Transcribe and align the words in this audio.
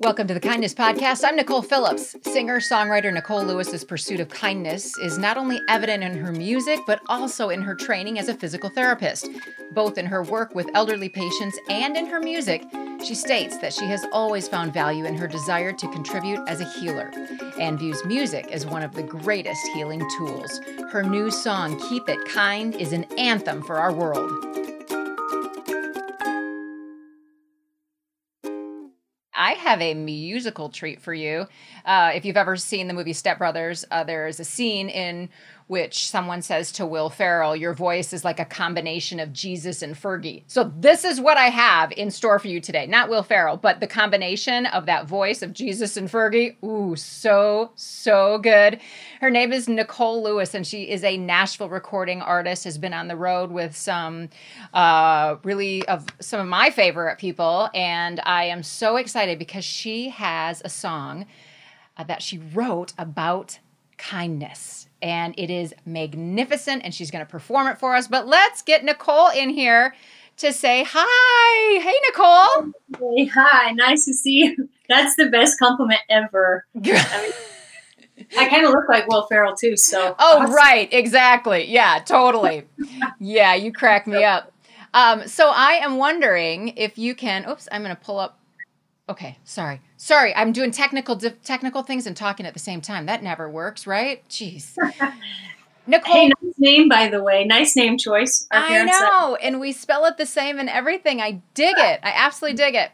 Welcome 0.00 0.26
to 0.26 0.34
the 0.34 0.40
Kindness 0.40 0.74
Podcast. 0.74 1.22
I'm 1.24 1.36
Nicole 1.36 1.62
Phillips. 1.62 2.16
Singer 2.22 2.58
songwriter 2.58 3.12
Nicole 3.12 3.44
Lewis's 3.44 3.84
pursuit 3.84 4.18
of 4.18 4.28
kindness 4.28 4.98
is 4.98 5.16
not 5.16 5.36
only 5.36 5.60
evident 5.68 6.02
in 6.02 6.16
her 6.18 6.32
music, 6.32 6.80
but 6.86 7.00
also 7.08 7.50
in 7.50 7.62
her 7.62 7.74
training 7.76 8.18
as 8.18 8.28
a 8.28 8.34
physical 8.34 8.68
therapist. 8.68 9.28
Both 9.72 9.96
in 9.96 10.06
her 10.06 10.24
work 10.24 10.54
with 10.56 10.68
elderly 10.74 11.08
patients 11.08 11.56
and 11.68 11.96
in 11.96 12.06
her 12.06 12.18
music, 12.18 12.64
she 13.04 13.14
states 13.14 13.58
that 13.58 13.72
she 13.72 13.84
has 13.84 14.04
always 14.12 14.48
found 14.48 14.72
value 14.74 15.04
in 15.04 15.14
her 15.14 15.28
desire 15.28 15.72
to 15.72 15.88
contribute 15.88 16.40
as 16.48 16.60
a 16.60 16.68
healer 16.68 17.12
and 17.60 17.78
views 17.78 18.04
music 18.04 18.48
as 18.50 18.66
one 18.66 18.82
of 18.82 18.94
the 18.94 19.02
greatest 19.02 19.64
healing 19.68 20.02
tools. 20.16 20.60
Her 20.90 21.04
new 21.04 21.30
song, 21.30 21.78
Keep 21.88 22.08
It 22.08 22.24
Kind, 22.26 22.74
is 22.74 22.92
an 22.92 23.04
anthem 23.18 23.62
for 23.62 23.76
our 23.76 23.92
world. 23.92 24.53
I 29.44 29.52
have 29.52 29.82
a 29.82 29.92
musical 29.92 30.70
treat 30.70 31.02
for 31.02 31.12
you. 31.12 31.46
Uh, 31.84 32.12
if 32.14 32.24
you've 32.24 32.38
ever 32.38 32.56
seen 32.56 32.88
the 32.88 32.94
movie 32.94 33.12
Step 33.12 33.36
Brothers, 33.36 33.84
uh, 33.90 34.02
there 34.02 34.26
is 34.26 34.40
a 34.40 34.44
scene 34.44 34.88
in 34.88 35.28
which 35.66 36.08
someone 36.08 36.42
says 36.42 36.70
to 36.72 36.84
Will 36.84 37.08
Ferrell, 37.08 37.56
Your 37.56 37.72
voice 37.72 38.12
is 38.12 38.24
like 38.24 38.38
a 38.38 38.44
combination 38.44 39.18
of 39.18 39.32
Jesus 39.32 39.80
and 39.82 39.94
Fergie. 39.94 40.44
So, 40.46 40.72
this 40.76 41.04
is 41.04 41.20
what 41.20 41.38
I 41.38 41.46
have 41.46 41.92
in 41.92 42.10
store 42.10 42.38
for 42.38 42.48
you 42.48 42.60
today. 42.60 42.86
Not 42.86 43.08
Will 43.08 43.22
Ferrell, 43.22 43.56
but 43.56 43.80
the 43.80 43.86
combination 43.86 44.66
of 44.66 44.86
that 44.86 45.06
voice 45.06 45.42
of 45.42 45.52
Jesus 45.52 45.96
and 45.96 46.08
Fergie. 46.08 46.62
Ooh, 46.62 46.96
so, 46.96 47.72
so 47.76 48.38
good. 48.38 48.80
Her 49.20 49.30
name 49.30 49.52
is 49.52 49.68
Nicole 49.68 50.22
Lewis, 50.22 50.54
and 50.54 50.66
she 50.66 50.90
is 50.90 51.02
a 51.02 51.16
Nashville 51.16 51.70
recording 51.70 52.20
artist, 52.20 52.64
has 52.64 52.76
been 52.76 52.94
on 52.94 53.08
the 53.08 53.16
road 53.16 53.50
with 53.50 53.74
some 53.74 54.28
uh, 54.74 55.36
really 55.44 55.86
of 55.88 56.06
some 56.20 56.40
of 56.40 56.46
my 56.46 56.70
favorite 56.70 57.18
people. 57.18 57.70
And 57.74 58.20
I 58.24 58.44
am 58.44 58.62
so 58.62 58.96
excited 58.96 59.38
because 59.38 59.64
she 59.64 60.10
has 60.10 60.60
a 60.64 60.68
song 60.68 61.26
uh, 61.96 62.04
that 62.04 62.22
she 62.22 62.38
wrote 62.38 62.92
about 62.98 63.58
kindness 63.96 64.88
and 65.04 65.34
it 65.36 65.50
is 65.50 65.74
magnificent 65.84 66.82
and 66.82 66.94
she's 66.94 67.10
going 67.10 67.24
to 67.24 67.30
perform 67.30 67.66
it 67.66 67.78
for 67.78 67.94
us. 67.94 68.08
But 68.08 68.26
let's 68.26 68.62
get 68.62 68.82
Nicole 68.84 69.28
in 69.28 69.50
here 69.50 69.94
to 70.38 70.50
say 70.50 70.82
hi. 70.88 71.80
Hey, 71.80 71.94
Nicole. 72.08 72.72
Hey, 72.98 73.26
hi. 73.26 73.72
Nice 73.72 74.06
to 74.06 74.14
see 74.14 74.44
you. 74.44 74.68
That's 74.88 75.14
the 75.16 75.26
best 75.26 75.58
compliment 75.58 76.00
ever. 76.08 76.64
I, 76.76 77.22
mean, 77.22 77.32
I 78.38 78.48
kind 78.48 78.64
of 78.64 78.70
look 78.70 78.88
like 78.88 79.06
Will 79.06 79.26
Ferrell 79.26 79.54
too, 79.54 79.76
so. 79.76 80.16
Oh, 80.18 80.38
awesome. 80.40 80.54
right. 80.54 80.88
Exactly. 80.90 81.70
Yeah, 81.70 81.98
totally. 82.02 82.64
yeah, 83.20 83.54
you 83.54 83.72
crack 83.72 84.06
me 84.06 84.24
up. 84.24 84.52
Um, 84.94 85.28
so 85.28 85.50
I 85.50 85.72
am 85.82 85.98
wondering 85.98 86.68
if 86.78 86.96
you 86.96 87.14
can. 87.14 87.46
Oops, 87.46 87.68
I'm 87.70 87.82
going 87.82 87.94
to 87.94 88.02
pull 88.02 88.18
up 88.18 88.38
Okay, 89.08 89.38
sorry. 89.44 89.82
Sorry, 89.98 90.34
I'm 90.34 90.52
doing 90.52 90.70
technical 90.70 91.16
technical 91.16 91.82
things 91.82 92.06
and 92.06 92.16
talking 92.16 92.46
at 92.46 92.54
the 92.54 92.60
same 92.60 92.80
time. 92.80 93.06
That 93.06 93.22
never 93.22 93.50
works, 93.50 93.86
right? 93.86 94.26
Jeez. 94.28 94.76
Nicole. 95.86 96.14
Hey, 96.14 96.28
nice 96.42 96.54
name, 96.56 96.88
by 96.88 97.08
the 97.08 97.22
way. 97.22 97.44
Nice 97.44 97.76
name 97.76 97.98
choice. 97.98 98.46
I 98.50 98.84
know, 98.84 99.36
said. 99.38 99.46
and 99.46 99.60
we 99.60 99.72
spell 99.72 100.06
it 100.06 100.16
the 100.16 100.24
same 100.24 100.58
and 100.58 100.70
everything. 100.70 101.20
I 101.20 101.42
dig 101.52 101.74
it. 101.76 102.00
I 102.02 102.12
absolutely 102.16 102.56
dig 102.56 102.74
it. 102.74 102.90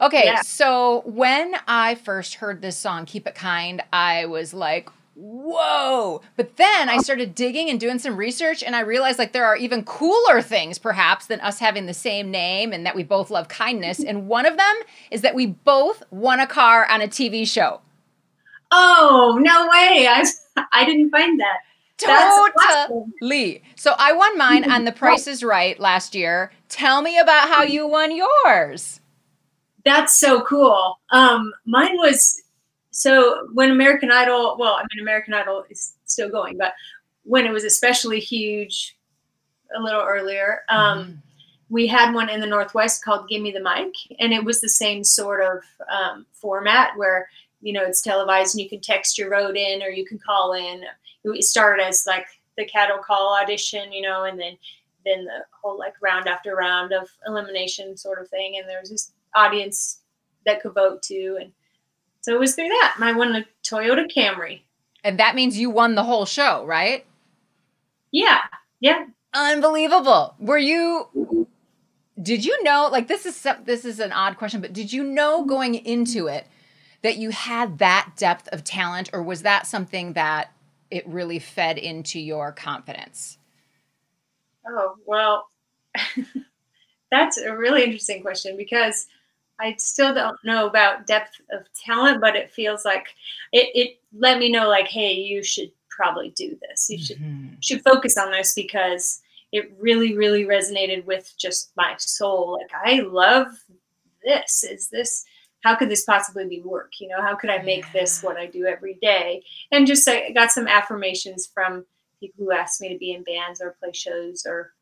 Okay, 0.00 0.22
yeah. 0.26 0.42
so 0.42 1.02
when 1.06 1.54
I 1.66 1.94
first 1.94 2.34
heard 2.34 2.60
this 2.60 2.76
song, 2.76 3.06
"Keep 3.06 3.26
It 3.26 3.34
Kind," 3.34 3.82
I 3.92 4.26
was 4.26 4.52
like, 4.52 4.90
whoa. 5.16 6.20
But 6.36 6.56
then 6.56 6.88
I 6.88 6.98
started 6.98 7.34
digging 7.34 7.70
and 7.70 7.80
doing 7.80 7.98
some 7.98 8.16
research, 8.16 8.62
and 8.62 8.76
I 8.76 8.80
realized 8.80 9.18
like 9.18 9.32
there 9.32 9.46
are 9.46 9.56
even 9.56 9.84
cooler 9.84 10.42
things, 10.42 10.78
perhaps, 10.78 11.26
than 11.26 11.40
us 11.40 11.58
having 11.58 11.86
the 11.86 11.94
same 11.94 12.30
name 12.30 12.72
and 12.72 12.84
that 12.86 12.94
we 12.94 13.02
both 13.02 13.30
love 13.30 13.48
kindness. 13.48 14.00
And 14.00 14.28
one 14.28 14.46
of 14.46 14.56
them 14.56 14.76
is 15.10 15.22
that 15.22 15.34
we 15.34 15.46
both 15.46 16.02
won 16.10 16.38
a 16.38 16.46
car 16.46 16.86
on 16.86 17.00
a 17.00 17.08
TV 17.08 17.48
show. 17.48 17.80
Oh, 18.70 19.38
no 19.40 19.62
way. 19.68 20.06
I, 20.08 20.24
I 20.72 20.84
didn't 20.84 21.10
find 21.10 21.40
that. 21.40 21.58
Totally. 21.98 23.62
So 23.74 23.94
I 23.98 24.12
won 24.12 24.36
mine 24.36 24.70
on 24.70 24.84
The 24.84 24.92
Price 24.92 25.26
is 25.26 25.42
Right 25.42 25.80
last 25.80 26.14
year. 26.14 26.52
Tell 26.68 27.00
me 27.00 27.18
about 27.18 27.48
how 27.48 27.62
you 27.62 27.86
won 27.86 28.14
yours. 28.14 29.00
That's 29.84 30.18
so 30.18 30.42
cool. 30.42 30.98
Um, 31.10 31.54
mine 31.64 31.96
was 31.96 32.42
so 32.96 33.46
when 33.52 33.70
American 33.70 34.10
Idol, 34.10 34.56
well, 34.58 34.72
I 34.72 34.80
mean, 34.90 35.02
American 35.02 35.34
Idol 35.34 35.66
is 35.68 35.92
still 36.06 36.30
going, 36.30 36.56
but 36.56 36.72
when 37.24 37.44
it 37.44 37.52
was 37.52 37.62
especially 37.62 38.20
huge 38.20 38.96
a 39.76 39.82
little 39.82 40.00
earlier, 40.00 40.62
um, 40.70 40.98
mm-hmm. 40.98 41.12
we 41.68 41.86
had 41.86 42.14
one 42.14 42.30
in 42.30 42.40
the 42.40 42.46
Northwest 42.46 43.04
called 43.04 43.28
Give 43.28 43.42
Me 43.42 43.50
the 43.50 43.60
Mic. 43.60 43.92
And 44.18 44.32
it 44.32 44.42
was 44.42 44.62
the 44.62 44.70
same 44.70 45.04
sort 45.04 45.42
of 45.42 45.62
um, 45.94 46.24
format 46.32 46.96
where, 46.96 47.28
you 47.60 47.74
know, 47.74 47.84
it's 47.84 48.00
televised 48.00 48.54
and 48.54 48.62
you 48.62 48.70
can 48.70 48.80
text 48.80 49.18
your 49.18 49.28
vote 49.28 49.58
in 49.58 49.82
or 49.82 49.90
you 49.90 50.06
can 50.06 50.18
call 50.18 50.54
in. 50.54 50.82
It 51.22 51.44
started 51.44 51.84
as 51.84 52.06
like 52.06 52.26
the 52.56 52.64
cattle 52.64 52.96
call 52.96 53.36
audition, 53.36 53.92
you 53.92 54.00
know, 54.00 54.24
and 54.24 54.40
then 54.40 54.56
then 55.04 55.26
the 55.26 55.44
whole 55.50 55.78
like 55.78 55.92
round 56.00 56.28
after 56.28 56.56
round 56.56 56.94
of 56.94 57.10
elimination 57.26 57.94
sort 57.94 58.22
of 58.22 58.30
thing. 58.30 58.56
And 58.56 58.66
there 58.66 58.80
was 58.80 58.88
this 58.88 59.12
audience 59.34 60.00
that 60.46 60.62
could 60.62 60.72
vote 60.72 61.02
too. 61.02 61.36
And 61.38 61.52
so 62.26 62.34
it 62.34 62.40
was 62.40 62.56
through 62.56 62.68
that. 62.68 62.94
And 62.96 63.04
I 63.04 63.12
won 63.12 63.36
a 63.36 63.46
Toyota 63.62 64.04
Camry. 64.12 64.62
And 65.04 65.16
that 65.20 65.36
means 65.36 65.56
you 65.56 65.70
won 65.70 65.94
the 65.94 66.02
whole 66.02 66.26
show, 66.26 66.66
right? 66.66 67.06
Yeah. 68.10 68.40
Yeah. 68.80 69.06
Unbelievable. 69.32 70.34
Were 70.40 70.58
you 70.58 71.56
did 72.20 72.44
you 72.44 72.60
know 72.64 72.88
like 72.90 73.06
this 73.06 73.26
is 73.26 73.46
this 73.64 73.84
is 73.84 74.00
an 74.00 74.10
odd 74.10 74.38
question, 74.38 74.60
but 74.60 74.72
did 74.72 74.92
you 74.92 75.04
know 75.04 75.44
going 75.44 75.76
into 75.76 76.26
it 76.26 76.48
that 77.02 77.16
you 77.16 77.30
had 77.30 77.78
that 77.78 78.14
depth 78.16 78.48
of 78.48 78.64
talent 78.64 79.08
or 79.12 79.22
was 79.22 79.42
that 79.42 79.64
something 79.64 80.14
that 80.14 80.52
it 80.90 81.06
really 81.06 81.38
fed 81.38 81.78
into 81.78 82.18
your 82.18 82.50
confidence? 82.50 83.38
Oh, 84.68 84.96
well, 85.06 85.48
that's 87.12 87.38
a 87.38 87.56
really 87.56 87.84
interesting 87.84 88.20
question 88.20 88.56
because 88.56 89.06
I 89.60 89.74
still 89.78 90.14
don't 90.14 90.38
know 90.44 90.66
about 90.66 91.06
depth 91.06 91.40
of 91.50 91.66
talent, 91.72 92.20
but 92.20 92.36
it 92.36 92.50
feels 92.50 92.84
like 92.84 93.08
it, 93.52 93.70
it 93.74 94.00
let 94.12 94.38
me 94.38 94.50
know 94.50 94.68
like, 94.68 94.88
hey, 94.88 95.14
you 95.14 95.42
should 95.42 95.70
probably 95.88 96.30
do 96.30 96.58
this. 96.68 96.90
You 96.90 96.98
should 96.98 97.18
mm-hmm. 97.18 97.54
should 97.60 97.82
focus 97.82 98.16
on 98.18 98.30
this 98.30 98.54
because 98.54 99.22
it 99.52 99.72
really, 99.80 100.16
really 100.16 100.44
resonated 100.44 101.04
with 101.06 101.32
just 101.38 101.72
my 101.76 101.94
soul. 101.98 102.58
Like 102.60 102.70
I 102.74 103.00
love 103.00 103.48
this. 104.22 104.64
Is 104.64 104.88
this 104.90 105.24
how 105.62 105.74
could 105.74 105.88
this 105.88 106.04
possibly 106.04 106.46
be 106.46 106.62
work? 106.62 106.92
You 107.00 107.08
know, 107.08 107.20
how 107.20 107.34
could 107.34 107.50
I 107.50 107.62
make 107.62 107.84
yeah. 107.86 108.00
this 108.00 108.22
what 108.22 108.36
I 108.36 108.46
do 108.46 108.66
every 108.66 108.98
day? 109.02 109.42
And 109.72 109.86
just 109.86 110.06
I 110.08 110.30
got 110.30 110.52
some 110.52 110.68
affirmations 110.68 111.50
from 111.52 111.84
people 112.20 112.44
who 112.44 112.52
asked 112.52 112.80
me 112.80 112.88
to 112.90 112.98
be 112.98 113.12
in 113.12 113.24
bands 113.24 113.60
or 113.60 113.76
play 113.80 113.92
shows 113.92 114.44
or 114.46 114.72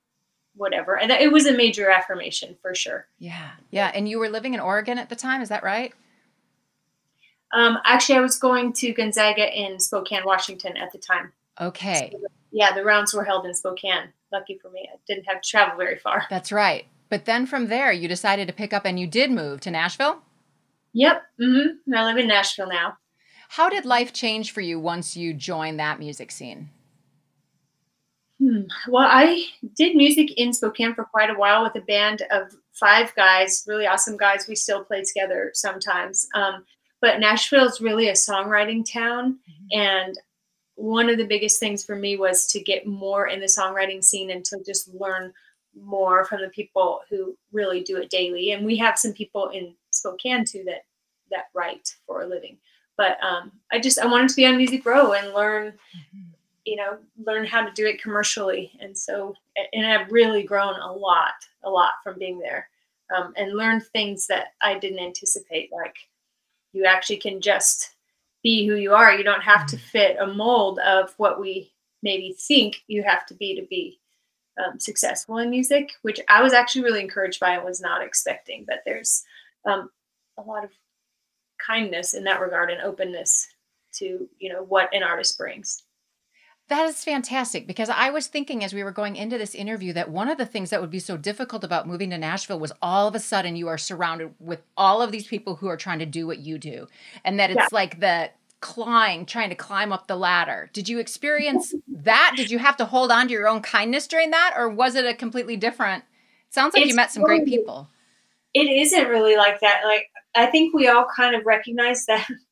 whatever. 0.57 0.99
And 0.99 1.11
it 1.11 1.33
was 1.33 1.47
a 1.47 1.53
major 1.53 1.91
affirmation 1.91 2.57
for 2.63 2.75
sure. 2.75 3.07
Yeah. 3.19 3.51
Yeah. 3.71 3.91
And 3.95 4.09
you 4.09 4.19
were 4.19 4.29
living 4.29 4.55
in 4.55 4.61
Oregon 4.61 4.99
at 4.99 5.09
the 5.09 5.17
time, 5.17 5.43
is 5.43 5.49
that 5.49 5.63
right? 5.63 5.93
Um, 7.53 7.79
actually, 7.85 8.19
I 8.19 8.21
was 8.21 8.37
going 8.37 8.73
to 8.75 8.93
Gonzaga 8.93 9.49
in 9.53 9.79
Spokane, 9.79 10.25
Washington 10.25 10.77
at 10.77 10.93
the 10.93 10.99
time. 10.99 11.33
Okay. 11.61 12.11
So, 12.13 12.19
yeah, 12.51 12.75
the 12.75 12.83
rounds 12.83 13.15
were 13.15 13.25
held 13.25 13.47
in 13.47 13.55
Spokane. 13.55 14.09
Lucky 14.33 14.59
for 14.61 14.71
me, 14.71 14.89
I 14.93 14.97
didn't 15.07 15.25
have 15.25 15.41
to 15.41 15.49
travel 15.49 15.77
very 15.77 15.99
far. 15.99 16.27
That's 16.29 16.51
right. 16.51 16.87
But 17.09 17.27
then 17.27 17.47
from 17.47 17.69
there, 17.69 17.93
you 17.93 18.09
decided 18.09 18.49
to 18.49 18.55
pick 18.55 18.73
up 18.73 18.85
and 18.85 18.99
you 18.99 19.07
did 19.07 19.31
move 19.31 19.61
to 19.61 19.71
Nashville? 19.71 20.23
Yep. 20.95 21.23
Mm-hmm. 21.41 21.95
I 21.95 22.05
live 22.05 22.17
in 22.17 22.27
Nashville 22.27 22.69
now. 22.69 22.97
How 23.51 23.69
did 23.69 23.85
life 23.85 24.13
change 24.13 24.51
for 24.51 24.61
you 24.61 24.81
once 24.81 25.17
you 25.17 25.33
joined 25.33 25.79
that 25.79 26.01
music 26.01 26.33
scene? 26.33 26.71
Hmm. 28.45 28.63
Well, 28.89 29.09
I 29.11 29.47
did 29.75 29.97
music 29.97 30.33
in 30.37 30.53
Spokane 30.53 30.95
for 30.95 31.05
quite 31.05 31.31
a 31.31 31.35
while 31.35 31.63
with 31.63 31.77
a 31.77 31.87
band 31.87 32.23
of 32.31 32.55
five 32.73 33.15
guys, 33.15 33.65
really 33.67 33.87
awesome 33.87 34.19
guys. 34.19 34.47
We 34.47 34.55
still 34.55 34.85
play 34.85 35.03
together 35.03 35.51
sometimes. 35.55 36.29
Um, 36.35 36.65
but 37.01 37.21
Nashville 37.21 37.67
is 37.67 37.81
really 37.81 38.09
a 38.09 38.13
songwriting 38.13 38.85
town. 38.91 39.39
Mm-hmm. 39.49 39.81
And 39.81 40.19
one 40.75 41.09
of 41.09 41.17
the 41.17 41.27
biggest 41.27 41.59
things 41.59 41.87
for 41.87 41.97
me 41.97 42.17
was 42.17 42.47
to 42.49 42.61
get 42.61 42.87
more 42.87 43.29
in 43.29 43.41
the 43.41 43.47
songwriting 43.47 44.05
scene 44.05 44.31
and 44.31 44.45
to 44.45 44.63
just 44.67 44.93
learn 44.93 45.33
more 45.75 46.27
from 46.27 46.43
the 46.43 46.49
people 46.49 47.01
who 47.09 47.39
really 47.51 47.83
do 47.83 47.97
it 47.97 48.11
daily. 48.11 48.53
And 48.53 48.67
we 48.67 48.77
have 48.77 48.99
some 48.99 49.15
people 49.15 49.49
in 49.51 49.75
Spokane 49.91 50.45
too 50.45 50.65
that 50.67 50.83
that 51.31 51.47
write 51.55 51.95
for 52.07 52.23
a 52.23 52.27
living. 52.27 52.59
But 52.99 53.17
um, 53.25 53.53
I 53.73 53.81
just 53.81 53.99
I 53.99 54.07
wanted 54.07 54.29
to 54.29 54.37
be 54.37 54.45
on 54.45 54.59
Music 54.59 54.85
Row 54.85 55.15
and 55.15 55.33
learn 55.33 55.69
mm-hmm 55.69 56.14
you 56.65 56.77
know 56.77 56.99
learn 57.25 57.45
how 57.47 57.65
to 57.65 57.73
do 57.73 57.87
it 57.87 58.03
commercially. 58.03 58.73
And 58.81 58.97
so 58.97 59.35
and 59.73 59.87
i've 59.87 60.11
really 60.11 60.43
grown 60.43 60.75
a 60.81 60.93
lot 60.93 61.35
a 61.63 61.71
lot 61.71 61.93
from 62.03 62.19
being 62.19 62.39
there 62.39 62.69
um, 63.15 63.33
and 63.37 63.57
learned 63.57 63.85
things 63.87 64.27
that 64.27 64.49
i 64.63 64.79
didn't 64.79 64.99
anticipate. 64.99 65.71
Like 65.73 65.97
you 66.73 66.85
actually 66.85 67.19
can 67.19 67.41
just 67.41 67.91
be 68.43 68.67
who 68.67 68.75
you 68.77 68.93
are. 68.93 69.15
You 69.15 69.25
don't 69.25 69.43
have 69.43 69.67
to 69.67 69.77
mm-hmm. 69.77 69.87
fit 69.87 70.17
a 70.21 70.27
mold 70.27 70.79
of 70.81 71.15
what 71.17 71.41
we 71.41 71.73
maybe 72.03 72.37
think 72.39 72.83
you 72.87 73.03
have 73.03 73.25
to 73.27 73.35
be 73.35 73.59
to 73.59 73.67
be 73.67 73.99
um, 74.63 74.79
successful 74.79 75.39
in 75.39 75.51
music 75.51 75.91
which 76.03 76.21
i 76.29 76.41
was 76.41 76.53
actually 76.53 76.85
really 76.85 77.01
encouraged 77.01 77.41
by 77.41 77.55
and 77.55 77.65
was 77.65 77.81
not 77.81 78.03
expecting. 78.03 78.65
But 78.67 78.83
there's 78.85 79.25
um, 79.65 79.91
a 80.39 80.43
lot 80.43 80.65
of 80.65 80.71
kindness 81.65 82.15
in 82.15 82.25
that 82.25 82.41
regard 82.41 82.71
and 82.71 82.83
openness 82.83 83.49
to 83.95 84.29
you 84.39 84.53
know 84.53 84.65
what 84.65 84.93
an 84.93 85.03
artist 85.03 85.39
brings 85.39 85.83
that 86.69 86.87
is 86.87 87.05
fantastic 87.05 87.67
because 87.67 87.91
I 87.91 88.11
was 88.11 88.27
thinking 88.27 88.65
as 88.65 88.73
we 88.73 88.83
were 88.83 88.91
going 88.91 89.17
into 89.17 89.37
this 89.37 89.55
interview 89.55 89.93
that 89.93 90.11
one 90.11 90.31
of 90.31 90.39
the 90.39 90.47
things 90.47 90.71
that 90.71 90.81
would 90.81 90.91
be 90.91 90.99
so 90.99 91.17
difficult 91.17 91.63
about 91.63 91.87
moving 91.87 92.11
to 92.11 92.19
Nashville 92.19 92.59
was 92.59 92.73
all 92.81 93.07
of 93.07 93.15
a 93.15 93.21
sudden 93.21 93.55
you 93.55 93.69
are 93.69 93.77
surrounded 93.77 94.35
with 94.41 94.63
all 94.77 95.03
of 95.03 95.13
these 95.13 95.27
people 95.27 95.57
who 95.57 95.69
are 95.69 95.77
trying 95.77 95.99
to 95.99 96.07
do 96.07 96.27
what 96.27 96.39
you 96.39 96.57
do. 96.57 96.89
And 97.23 97.39
that 97.39 97.51
it's 97.51 97.59
yeah. 97.59 97.69
like 97.71 98.01
the 98.01 98.31
climb, 98.61 99.27
trying 99.27 99.51
to 99.51 99.55
climb 99.55 99.93
up 99.93 100.07
the 100.07 100.17
ladder. 100.17 100.71
Did 100.73 100.89
you 100.89 100.99
experience 100.99 101.75
that? 101.87 102.33
Did 102.35 102.51
you 102.51 102.59
have 102.59 102.79
to 102.79 102.87
hold 102.87 103.13
on 103.13 103.27
to 103.27 103.33
your 103.33 103.47
own 103.47 103.61
kindness 103.61 104.07
during 104.07 104.31
that? 104.31 104.55
Or 104.57 104.71
was 104.71 104.95
it 104.95 105.05
a 105.05 105.13
completely 105.13 105.59
different? 105.59 106.03
Sounds 106.49 106.73
like 106.73 106.85
it's 106.85 106.91
you 106.91 106.97
met 106.97 107.13
some 107.13 107.25
great 107.25 107.45
people. 107.45 107.91
It 108.55 108.71
isn't 108.71 109.09
really 109.09 109.37
like 109.37 109.61
that. 109.61 109.83
Like, 109.85 110.09
I 110.35 110.47
think 110.47 110.73
we 110.73 110.89
all 110.89 111.07
kind 111.15 111.35
of 111.35 111.45
recognize 111.45 112.07
that 112.07 112.27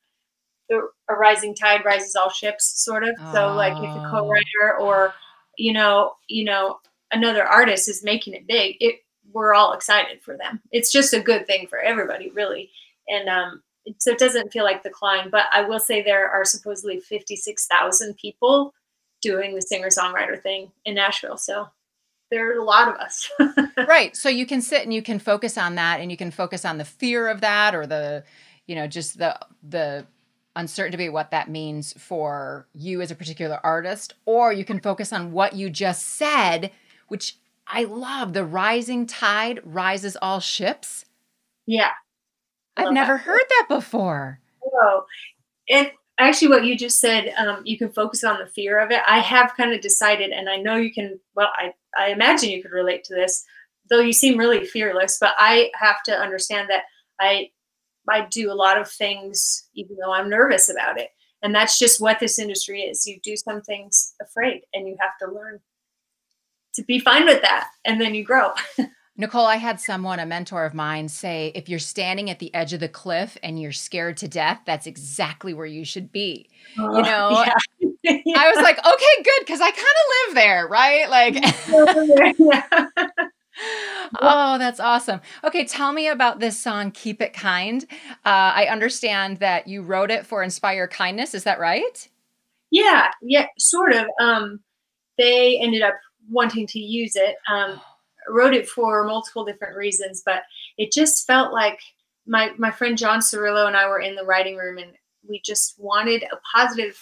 the 0.73 0.89
a 1.13 1.15
rising 1.15 1.55
tide 1.55 1.85
rises 1.85 2.17
all 2.17 2.31
ships 2.31 2.83
sort 2.83 3.05
of 3.05 3.15
oh. 3.21 3.33
so 3.33 3.55
like 3.55 3.77
if 3.77 3.97
a 3.97 4.07
oh. 4.07 4.11
co-writer 4.11 4.79
or 4.81 5.15
you 5.59 5.73
know 5.73 6.15
you 6.29 6.45
know 6.45 6.79
another 7.13 7.45
artist 7.45 7.89
is 7.89 8.03
making 8.03 8.35
it 8.35 8.47
big 8.47 8.77
it 8.81 8.97
we're 9.33 9.55
all 9.55 9.73
excited 9.73 10.21
for 10.23 10.37
them 10.37 10.61
it's 10.73 10.91
just 10.91 11.15
a 11.15 11.21
good 11.21 11.47
thing 11.47 11.67
for 11.67 11.79
everybody 11.79 12.31
really 12.31 12.71
and 13.09 13.29
um 13.29 13.63
so 13.99 14.13
it 14.13 14.19
doesn't 14.19 14.53
feel 14.53 14.65
like 14.65 14.83
the 14.83 14.91
climb 14.91 15.31
but 15.31 15.45
i 15.53 15.63
will 15.63 15.81
say 15.81 16.03
there 16.03 16.29
are 16.29 16.45
supposedly 16.45 17.01
56000 17.01 18.17
people 18.17 18.73
doing 19.21 19.55
the 19.55 19.63
singer 19.63 19.89
songwriter 19.89 20.41
thing 20.41 20.71
in 20.85 20.95
nashville 20.95 21.37
so 21.37 21.69
there 22.31 22.51
are 22.51 22.59
a 22.59 22.65
lot 22.65 22.89
of 22.89 22.95
us 22.95 23.31
right 23.89 24.17
so 24.17 24.29
you 24.29 24.47
can 24.47 24.63
sit 24.63 24.83
and 24.83 24.95
you 24.95 25.03
can 25.03 25.19
focus 25.19 25.59
on 25.59 25.75
that 25.75 26.01
and 26.01 26.11
you 26.11 26.17
can 26.17 26.31
focus 26.31 26.65
on 26.65 26.79
the 26.79 26.85
fear 26.85 27.29
of 27.29 27.43
that 27.43 27.75
or 27.75 27.87
the 27.87 28.25
you 28.67 28.75
know 28.75 28.87
just 28.87 29.19
the 29.19 29.39
the 29.69 30.07
uncertainty 30.55 31.07
about 31.07 31.15
what 31.15 31.31
that 31.31 31.51
means 31.51 31.95
for 31.95 32.67
you 32.75 33.01
as 33.01 33.11
a 33.11 33.15
particular 33.15 33.59
artist, 33.65 34.15
or 34.27 34.53
you 34.53 34.65
can 34.65 34.81
focus 34.81 35.13
on 35.13 35.33
what 35.33 35.55
you 35.55 35.71
just 35.71 36.07
said, 36.07 36.71
which 37.09 37.37
I 37.67 37.85
love. 37.85 38.33
The 38.33 38.45
rising 38.45 39.07
tide 39.07 39.61
rises 39.65 40.17
all 40.21 40.41
ships. 40.41 41.05
Yeah. 41.67 41.91
I've 42.77 42.93
never 42.93 43.15
that. 43.15 43.23
heard 43.23 43.45
that 43.49 43.67
before. 43.69 44.41
Oh, 44.65 45.05
and 45.71 45.91
actually, 46.19 46.49
what 46.49 46.65
you 46.65 46.77
just 46.77 47.01
said, 47.01 47.33
um, 47.37 47.63
you 47.65 47.79
can 47.79 47.93
focus 47.93 48.25
on 48.25 48.39
the 48.39 48.47
fear 48.47 48.79
of 48.79 48.91
it. 48.91 49.01
I 49.07 49.21
have 49.21 49.55
kind 49.57 49.73
of 49.73 49.81
decided, 49.81 50.31
and 50.31 50.49
I 50.49 50.57
know 50.57 50.77
you 50.77 50.93
can, 50.93 51.19
well, 51.35 51.51
I, 51.57 51.73
I 51.97 52.11
imagine 52.11 52.51
you 52.51 52.63
could 52.63 52.73
relate 52.73 53.05
to 53.05 53.15
this, 53.15 53.45
though 53.91 54.01
you 54.01 54.13
seem 54.13 54.39
really 54.39 54.65
fearless, 54.65 55.19
but 55.21 55.35
I 55.39 55.71
have 55.75 56.03
to 56.05 56.13
understand 56.13 56.71
that 56.71 56.85
I 57.21 57.51
I 58.09 58.27
do 58.31 58.51
a 58.51 58.55
lot 58.55 58.81
of 58.81 58.91
things 58.91 59.69
even 59.75 59.97
though 60.03 60.13
I'm 60.13 60.29
nervous 60.29 60.69
about 60.69 61.01
it. 61.01 61.09
And 61.43 61.55
that's 61.55 61.79
just 61.79 62.01
what 62.01 62.21
this 62.21 62.39
industry 62.39 62.83
is. 62.83 63.07
You 63.07 63.19
do 63.23 63.37
some 63.37 63.63
things 63.63 64.15
afraid 64.23 64.63
and 64.73 64.87
you 64.87 64.97
have 65.01 65.19
to 65.21 65.35
learn 65.35 65.61
to 66.75 66.83
be 66.85 66.99
fine 66.99 67.27
with 67.27 67.43
that 67.43 67.69
and 67.85 68.01
then 68.01 68.15
you 68.15 68.25
grow. 68.25 68.53
Nicole, 69.15 69.45
I 69.45 69.57
had 69.57 69.79
someone, 69.79 70.19
a 70.19 70.27
mentor 70.27 70.65
of 70.65 70.73
mine, 70.73 71.07
say 71.09 71.53
if 71.55 71.69
you're 71.69 71.79
standing 71.79 72.31
at 72.31 72.39
the 72.39 72.53
edge 72.55 72.73
of 72.73 72.81
the 72.81 72.89
cliff 72.89 73.37
and 73.43 73.61
you're 73.61 73.71
scared 73.71 74.17
to 74.19 74.29
death, 74.29 74.61
that's 74.65 74.87
exactly 74.87 75.53
where 75.53 75.67
you 75.67 75.85
should 75.85 76.11
be. 76.11 76.49
Oh, 76.79 76.97
you 76.97 77.03
know, 77.03 77.45
yeah. 78.03 78.19
I 78.37 78.51
was 78.51 78.63
like, 78.63 78.79
okay, 78.79 79.23
good, 79.23 79.41
because 79.41 79.61
I 79.61 79.71
kind 79.71 79.79
of 79.79 79.85
live 80.27 80.35
there, 80.35 80.67
right? 80.67 81.11
Like, 81.11 81.35
yeah. 82.39 82.87
Oh, 84.21 84.59
that's 84.59 84.81
awesome. 84.81 85.21
Okay, 85.45 85.65
tell 85.65 85.93
me 85.93 86.09
about 86.09 86.41
this 86.41 86.59
song, 86.59 86.91
Keep 86.91 87.23
It 87.23 87.33
Kind. 87.33 87.87
Uh, 88.25 88.53
I 88.55 88.67
understand 88.67 89.39
that 89.39 89.67
you 89.67 89.83
wrote 89.83 90.11
it 90.11 90.27
for 90.27 90.43
Inspire 90.43 90.89
Kindness. 90.89 91.35
Is 91.35 91.45
that 91.45 91.59
right? 91.61 92.09
Yeah, 92.71 93.11
yeah, 93.23 93.47
sort 93.59 93.93
of. 93.93 94.07
Um, 94.21 94.61
they 95.19 95.59
ended 95.61 95.83
up 95.83 95.95
wanting 96.31 96.67
to 96.69 96.79
use 96.79 97.17
it. 97.17 97.37
Um, 97.51 97.81
wrote 98.29 98.55
it 98.55 98.69
for 98.69 99.05
multiple 99.05 99.45
different 99.45 99.77
reasons, 99.77 100.23
but 100.25 100.43
it 100.79 100.93
just 100.93 101.27
felt 101.27 101.53
like 101.53 101.81
my 102.27 102.53
my 102.59 102.71
friend 102.71 102.97
John 102.97 103.21
Cirillo 103.21 103.67
and 103.67 103.77
I 103.77 103.89
were 103.89 104.01
in 104.01 104.15
the 104.15 104.25
writing 104.25 104.57
room, 104.57 104.79
and 104.79 104.93
we 105.29 105.41
just 105.45 105.75
wanted 105.79 106.23
a 106.25 106.37
positive 106.57 106.99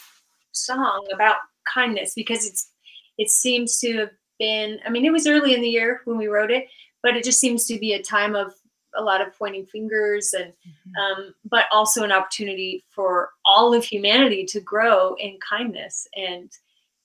song 0.52 1.06
about 1.12 1.36
kindness 1.72 2.14
because 2.14 2.46
it's 2.46 2.70
it 3.18 3.28
seems 3.28 3.78
to 3.80 3.96
have 3.98 4.10
been, 4.38 4.78
I 4.86 4.90
mean, 4.90 5.04
it 5.04 5.12
was 5.12 5.26
early 5.26 5.54
in 5.54 5.60
the 5.60 5.68
year 5.68 6.00
when 6.06 6.16
we 6.16 6.26
wrote 6.26 6.50
it, 6.50 6.64
but 7.02 7.16
it 7.16 7.24
just 7.24 7.40
seems 7.40 7.66
to 7.66 7.78
be 7.78 7.94
a 7.94 8.02
time 8.02 8.34
of 8.34 8.54
a 8.96 9.02
lot 9.02 9.20
of 9.20 9.36
pointing 9.38 9.66
fingers 9.66 10.34
and 10.34 10.52
mm-hmm. 10.52 11.22
um, 11.22 11.34
but 11.48 11.66
also 11.72 12.02
an 12.02 12.12
opportunity 12.12 12.84
for 12.90 13.30
all 13.44 13.72
of 13.72 13.84
humanity 13.84 14.44
to 14.44 14.60
grow 14.60 15.14
in 15.14 15.38
kindness 15.38 16.08
and 16.16 16.50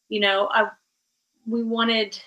you 0.09 0.19
know 0.19 0.49
I, 0.51 0.69
we 1.45 1.63
wanted 1.63 2.19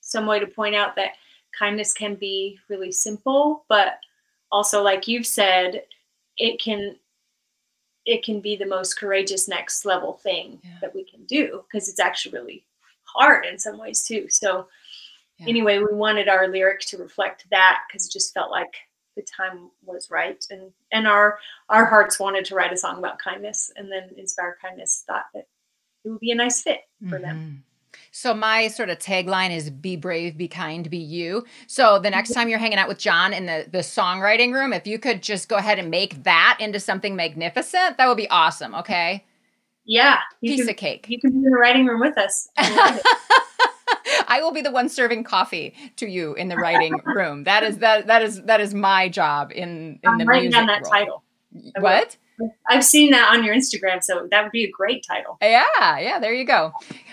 some 0.00 0.26
way 0.26 0.38
to 0.38 0.46
point 0.46 0.74
out 0.74 0.94
that 0.96 1.12
kindness 1.58 1.92
can 1.92 2.14
be 2.14 2.58
really 2.68 2.92
simple 2.92 3.64
but 3.68 3.98
also 4.52 4.82
like 4.82 5.08
you've 5.08 5.26
said 5.26 5.82
it 6.38 6.60
can 6.60 6.96
it 8.04 8.24
can 8.24 8.40
be 8.40 8.56
the 8.56 8.66
most 8.66 8.98
courageous 8.98 9.48
next 9.48 9.84
level 9.84 10.14
thing 10.14 10.60
yeah. 10.64 10.70
that 10.80 10.94
we 10.94 11.04
can 11.04 11.24
do 11.24 11.64
because 11.70 11.88
it's 11.88 12.00
actually 12.00 12.32
really 12.32 12.64
hard 13.04 13.44
in 13.46 13.58
some 13.58 13.78
ways 13.78 14.02
too. 14.02 14.26
So 14.28 14.66
yeah. 15.42 15.48
anyway, 15.48 15.78
we 15.78 15.94
wanted 15.94 16.28
our 16.28 16.48
lyric 16.48 16.80
to 16.80 16.98
reflect 16.98 17.46
that 17.50 17.80
because 17.88 18.06
it 18.06 18.12
just 18.12 18.32
felt 18.34 18.50
like 18.50 18.74
the 19.16 19.22
time 19.22 19.70
was 19.84 20.10
right 20.10 20.42
and 20.48 20.72
and 20.90 21.06
our 21.06 21.38
our 21.68 21.84
hearts 21.84 22.18
wanted 22.18 22.46
to 22.46 22.54
write 22.54 22.72
a 22.72 22.76
song 22.78 22.96
about 22.96 23.18
kindness 23.18 23.70
and 23.76 23.92
then 23.92 24.08
inspire 24.16 24.56
kindness 24.62 25.04
thought 25.06 25.26
that 25.34 25.46
it 26.04 26.08
would 26.08 26.18
be 26.18 26.30
a 26.30 26.34
nice 26.34 26.62
fit 26.62 26.80
for 27.10 27.16
mm-hmm. 27.16 27.22
them 27.22 27.64
so 28.10 28.34
my 28.34 28.68
sort 28.68 28.90
of 28.90 28.98
tagline 28.98 29.54
is 29.54 29.70
be 29.70 29.96
brave, 29.96 30.36
be 30.36 30.46
kind, 30.46 30.88
be 30.88 30.98
you. 30.98 31.44
So 31.66 31.98
the 31.98 32.10
next 32.10 32.32
time 32.32 32.48
you're 32.48 32.58
hanging 32.58 32.78
out 32.78 32.88
with 32.88 32.98
John 32.98 33.32
in 33.32 33.46
the 33.46 33.66
the 33.70 33.78
songwriting 33.78 34.52
room, 34.52 34.72
if 34.72 34.86
you 34.86 34.98
could 34.98 35.22
just 35.22 35.48
go 35.48 35.56
ahead 35.56 35.78
and 35.78 35.90
make 35.90 36.22
that 36.24 36.58
into 36.60 36.78
something 36.78 37.16
magnificent, 37.16 37.96
that 37.96 38.06
would 38.06 38.16
be 38.16 38.28
awesome, 38.28 38.74
okay? 38.74 39.24
Yeah. 39.84 40.18
Piece 40.42 40.60
can, 40.60 40.70
of 40.70 40.76
cake. 40.76 41.06
You 41.08 41.18
can 41.20 41.30
be 41.30 41.38
in 41.38 41.50
the 41.50 41.56
writing 41.56 41.86
room 41.86 42.00
with 42.00 42.18
us. 42.18 42.48
I 44.32 44.40
will 44.40 44.52
be 44.52 44.62
the 44.62 44.70
one 44.70 44.88
serving 44.88 45.24
coffee 45.24 45.74
to 45.96 46.06
you 46.06 46.32
in 46.34 46.48
the 46.48 46.56
writing 46.56 46.98
room. 47.04 47.44
That 47.44 47.62
is 47.64 47.78
that 47.78 48.06
that 48.06 48.22
is 48.22 48.42
that 48.44 48.62
is 48.62 48.72
my 48.72 49.10
job 49.10 49.52
in 49.52 50.00
in 50.02 50.10
I'm 50.10 50.18
the 50.18 50.24
writing 50.24 50.44
music 50.44 50.58
down 50.58 50.66
that 50.68 50.82
role. 50.84 50.90
title. 50.90 51.24
What? 51.78 52.16
I've 52.66 52.82
seen 52.82 53.10
that 53.10 53.30
on 53.30 53.44
your 53.44 53.54
Instagram, 53.54 54.02
so 54.02 54.26
that 54.30 54.42
would 54.42 54.52
be 54.52 54.64
a 54.64 54.70
great 54.70 55.04
title. 55.06 55.36
Yeah, 55.42 55.66
yeah, 55.98 56.18
there 56.18 56.32
you 56.32 56.46
go. 56.46 56.72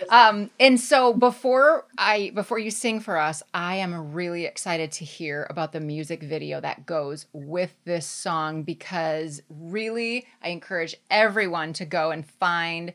Um, 0.10 0.50
and 0.62 0.80
so 0.80 1.14
before 1.14 1.86
I 1.98 2.32
before 2.34 2.58
you 2.58 2.72
sing 2.72 3.02
for 3.02 3.18
us, 3.18 3.44
I 3.54 3.76
am 3.76 4.14
really 4.14 4.46
excited 4.46 4.94
to 4.94 5.06
hear 5.06 5.46
about 5.50 5.74
the 5.74 5.82
music 5.82 6.24
video 6.24 6.62
that 6.62 6.86
goes 6.86 7.26
with 7.34 7.76
this 7.84 8.08
song 8.08 8.64
because 8.64 9.42
really 9.50 10.26
I 10.42 10.50
encourage 10.50 10.96
everyone 11.12 11.74
to 11.74 11.86
go 11.86 12.12
and 12.12 12.26
find 12.26 12.94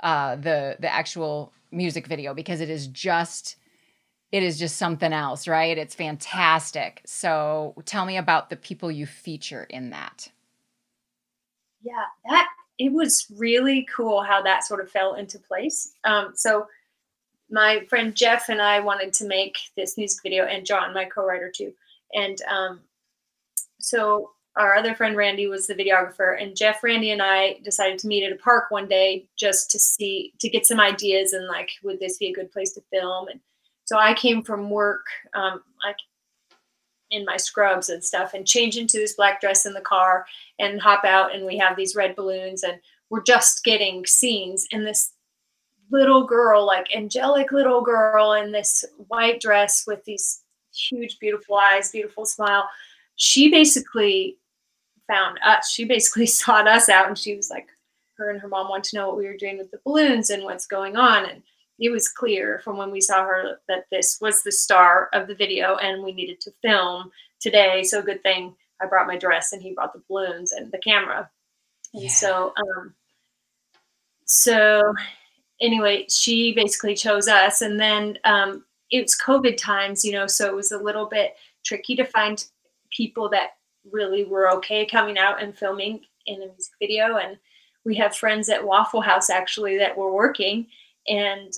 uh, 0.00 0.36
the 0.36 0.76
the 0.80 0.90
actual 0.90 1.52
music 1.70 2.06
video 2.06 2.32
because 2.32 2.62
it 2.62 2.70
is 2.70 2.86
just 2.86 3.56
it 4.32 4.42
is 4.42 4.58
just 4.58 4.76
something 4.76 5.12
else, 5.12 5.48
right? 5.48 5.78
It's 5.78 5.94
fantastic. 5.94 7.02
So 7.06 7.74
tell 7.84 8.04
me 8.04 8.16
about 8.16 8.50
the 8.50 8.56
people 8.56 8.90
you 8.90 9.06
feature 9.06 9.64
in 9.64 9.90
that 9.90 10.30
yeah, 11.86 12.04
that 12.28 12.48
it 12.78 12.92
was 12.92 13.26
really 13.36 13.86
cool 13.94 14.22
how 14.22 14.42
that 14.42 14.64
sort 14.64 14.80
of 14.80 14.90
fell 14.90 15.14
into 15.14 15.38
place. 15.38 15.94
Um, 16.04 16.32
so 16.34 16.66
my 17.48 17.86
friend 17.88 18.14
Jeff 18.14 18.48
and 18.48 18.60
I 18.60 18.80
wanted 18.80 19.12
to 19.14 19.26
make 19.26 19.56
this 19.76 19.96
music 19.96 20.20
video, 20.22 20.44
and 20.44 20.66
John, 20.66 20.92
my 20.92 21.04
co-writer 21.04 21.50
too. 21.54 21.72
And 22.12 22.38
um, 22.50 22.80
so 23.78 24.32
our 24.56 24.74
other 24.74 24.94
friend 24.94 25.16
Randy 25.16 25.46
was 25.46 25.66
the 25.66 25.74
videographer, 25.74 26.40
and 26.40 26.56
Jeff, 26.56 26.82
Randy, 26.82 27.12
and 27.12 27.22
I 27.22 27.58
decided 27.62 28.00
to 28.00 28.08
meet 28.08 28.24
at 28.24 28.32
a 28.32 28.36
park 28.36 28.70
one 28.70 28.88
day 28.88 29.26
just 29.36 29.70
to 29.70 29.78
see 29.78 30.32
to 30.40 30.48
get 30.48 30.66
some 30.66 30.80
ideas 30.80 31.32
and 31.32 31.46
like, 31.46 31.70
would 31.84 32.00
this 32.00 32.18
be 32.18 32.30
a 32.30 32.34
good 32.34 32.50
place 32.50 32.72
to 32.72 32.82
film? 32.90 33.28
And 33.28 33.40
so 33.86 33.96
I 33.98 34.14
came 34.14 34.42
from 34.42 34.68
work. 34.68 35.06
Um, 35.34 35.62
in 37.10 37.24
my 37.24 37.36
scrubs 37.36 37.88
and 37.88 38.02
stuff 38.02 38.34
and 38.34 38.46
change 38.46 38.76
into 38.76 38.98
this 38.98 39.14
black 39.14 39.40
dress 39.40 39.66
in 39.66 39.72
the 39.72 39.80
car 39.80 40.26
and 40.58 40.80
hop 40.80 41.04
out 41.04 41.34
and 41.34 41.46
we 41.46 41.56
have 41.56 41.76
these 41.76 41.94
red 41.94 42.16
balloons 42.16 42.62
and 42.62 42.80
we're 43.10 43.22
just 43.22 43.64
getting 43.64 44.04
scenes 44.04 44.66
and 44.72 44.84
this 44.84 45.12
little 45.90 46.24
girl 46.26 46.66
like 46.66 46.94
angelic 46.94 47.52
little 47.52 47.80
girl 47.80 48.32
in 48.32 48.50
this 48.50 48.84
white 49.08 49.40
dress 49.40 49.84
with 49.86 50.04
these 50.04 50.42
huge 50.74 51.18
beautiful 51.20 51.56
eyes 51.56 51.92
beautiful 51.92 52.26
smile 52.26 52.68
she 53.14 53.50
basically 53.50 54.36
found 55.06 55.38
us 55.44 55.70
she 55.70 55.84
basically 55.84 56.26
sought 56.26 56.66
us 56.66 56.88
out 56.88 57.06
and 57.06 57.16
she 57.16 57.36
was 57.36 57.50
like 57.50 57.68
her 58.16 58.30
and 58.30 58.40
her 58.40 58.48
mom 58.48 58.68
want 58.68 58.82
to 58.82 58.96
know 58.96 59.06
what 59.06 59.16
we 59.18 59.26
were 59.26 59.36
doing 59.36 59.58
with 59.58 59.70
the 59.70 59.80
balloons 59.84 60.30
and 60.30 60.42
what's 60.42 60.66
going 60.66 60.96
on 60.96 61.26
and 61.26 61.42
it 61.78 61.90
was 61.90 62.08
clear 62.08 62.60
from 62.64 62.76
when 62.76 62.90
we 62.90 63.00
saw 63.00 63.24
her 63.24 63.60
that 63.68 63.86
this 63.90 64.18
was 64.20 64.42
the 64.42 64.52
star 64.52 65.08
of 65.12 65.28
the 65.28 65.34
video 65.34 65.76
and 65.76 66.02
we 66.02 66.12
needed 66.12 66.40
to 66.40 66.52
film 66.62 67.10
today. 67.40 67.82
So 67.82 68.02
good 68.02 68.22
thing 68.22 68.54
I 68.80 68.86
brought 68.86 69.06
my 69.06 69.16
dress 69.16 69.52
and 69.52 69.62
he 69.62 69.74
brought 69.74 69.92
the 69.92 70.02
balloons 70.08 70.52
and 70.52 70.72
the 70.72 70.78
camera. 70.78 71.30
And 71.94 72.04
yeah. 72.04 72.10
so, 72.10 72.52
um, 72.56 72.94
so 74.24 74.94
anyway, 75.60 76.06
she 76.08 76.52
basically 76.54 76.94
chose 76.94 77.28
us, 77.28 77.62
and 77.62 77.78
then 77.78 78.18
um, 78.24 78.64
it's 78.90 79.20
COVID 79.20 79.56
times, 79.56 80.04
you 80.04 80.12
know, 80.12 80.26
so 80.26 80.46
it 80.46 80.54
was 80.54 80.72
a 80.72 80.78
little 80.78 81.06
bit 81.06 81.36
tricky 81.64 81.96
to 81.96 82.04
find 82.04 82.44
people 82.90 83.28
that 83.30 83.52
really 83.90 84.24
were 84.24 84.50
okay 84.52 84.84
coming 84.84 85.18
out 85.18 85.42
and 85.42 85.56
filming 85.56 86.00
in 86.26 86.42
a 86.42 86.46
music 86.46 86.74
video. 86.80 87.16
And 87.16 87.38
we 87.84 87.94
have 87.96 88.16
friends 88.16 88.48
at 88.48 88.64
Waffle 88.64 89.00
House 89.00 89.30
actually 89.30 89.78
that 89.78 89.96
were 89.96 90.12
working, 90.12 90.66
and 91.08 91.52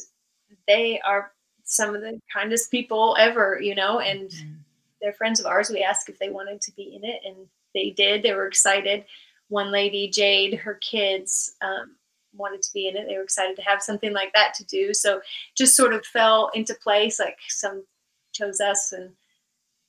they 0.67 1.01
are 1.01 1.33
some 1.65 1.95
of 1.95 2.01
the 2.01 2.21
kindest 2.33 2.71
people 2.71 3.17
ever, 3.19 3.61
you 3.61 3.75
know, 3.75 4.01
and 4.01 4.31
mm-hmm. 4.31 4.55
they're 5.01 5.13
friends 5.13 5.39
of 5.39 5.47
ours. 5.47 5.71
We 5.71 5.83
asked 5.83 6.09
if 6.09 6.19
they 6.19 6.31
wanted 6.31 6.61
to 6.63 6.73
be 6.73 6.95
in 6.95 7.05
it, 7.05 7.21
and 7.25 7.37
they 7.75 7.91
did. 7.91 8.23
They 8.23 8.33
were 8.33 8.47
excited. 8.47 9.05
One 9.49 9.71
lady, 9.71 10.09
Jade, 10.09 10.55
her 10.55 10.75
kids 10.75 11.55
um, 11.63 11.97
wanted 12.35 12.63
to 12.63 12.73
be 12.73 12.89
in 12.89 12.97
it. 12.97 13.07
They 13.07 13.17
were 13.17 13.23
excited 13.23 13.57
to 13.57 13.63
have 13.63 13.83
something 13.83 14.13
like 14.13 14.33
that 14.35 14.55
to 14.55 14.65
do. 14.65 14.95
So 14.95 15.21
just 15.57 15.77
sort 15.77 15.93
of 15.93 16.05
fell 16.07 16.51
into 16.55 16.75
place. 16.75 17.19
Like 17.19 17.39
some 17.49 17.85
chose 18.33 18.61
us, 18.61 18.93
and 18.93 19.11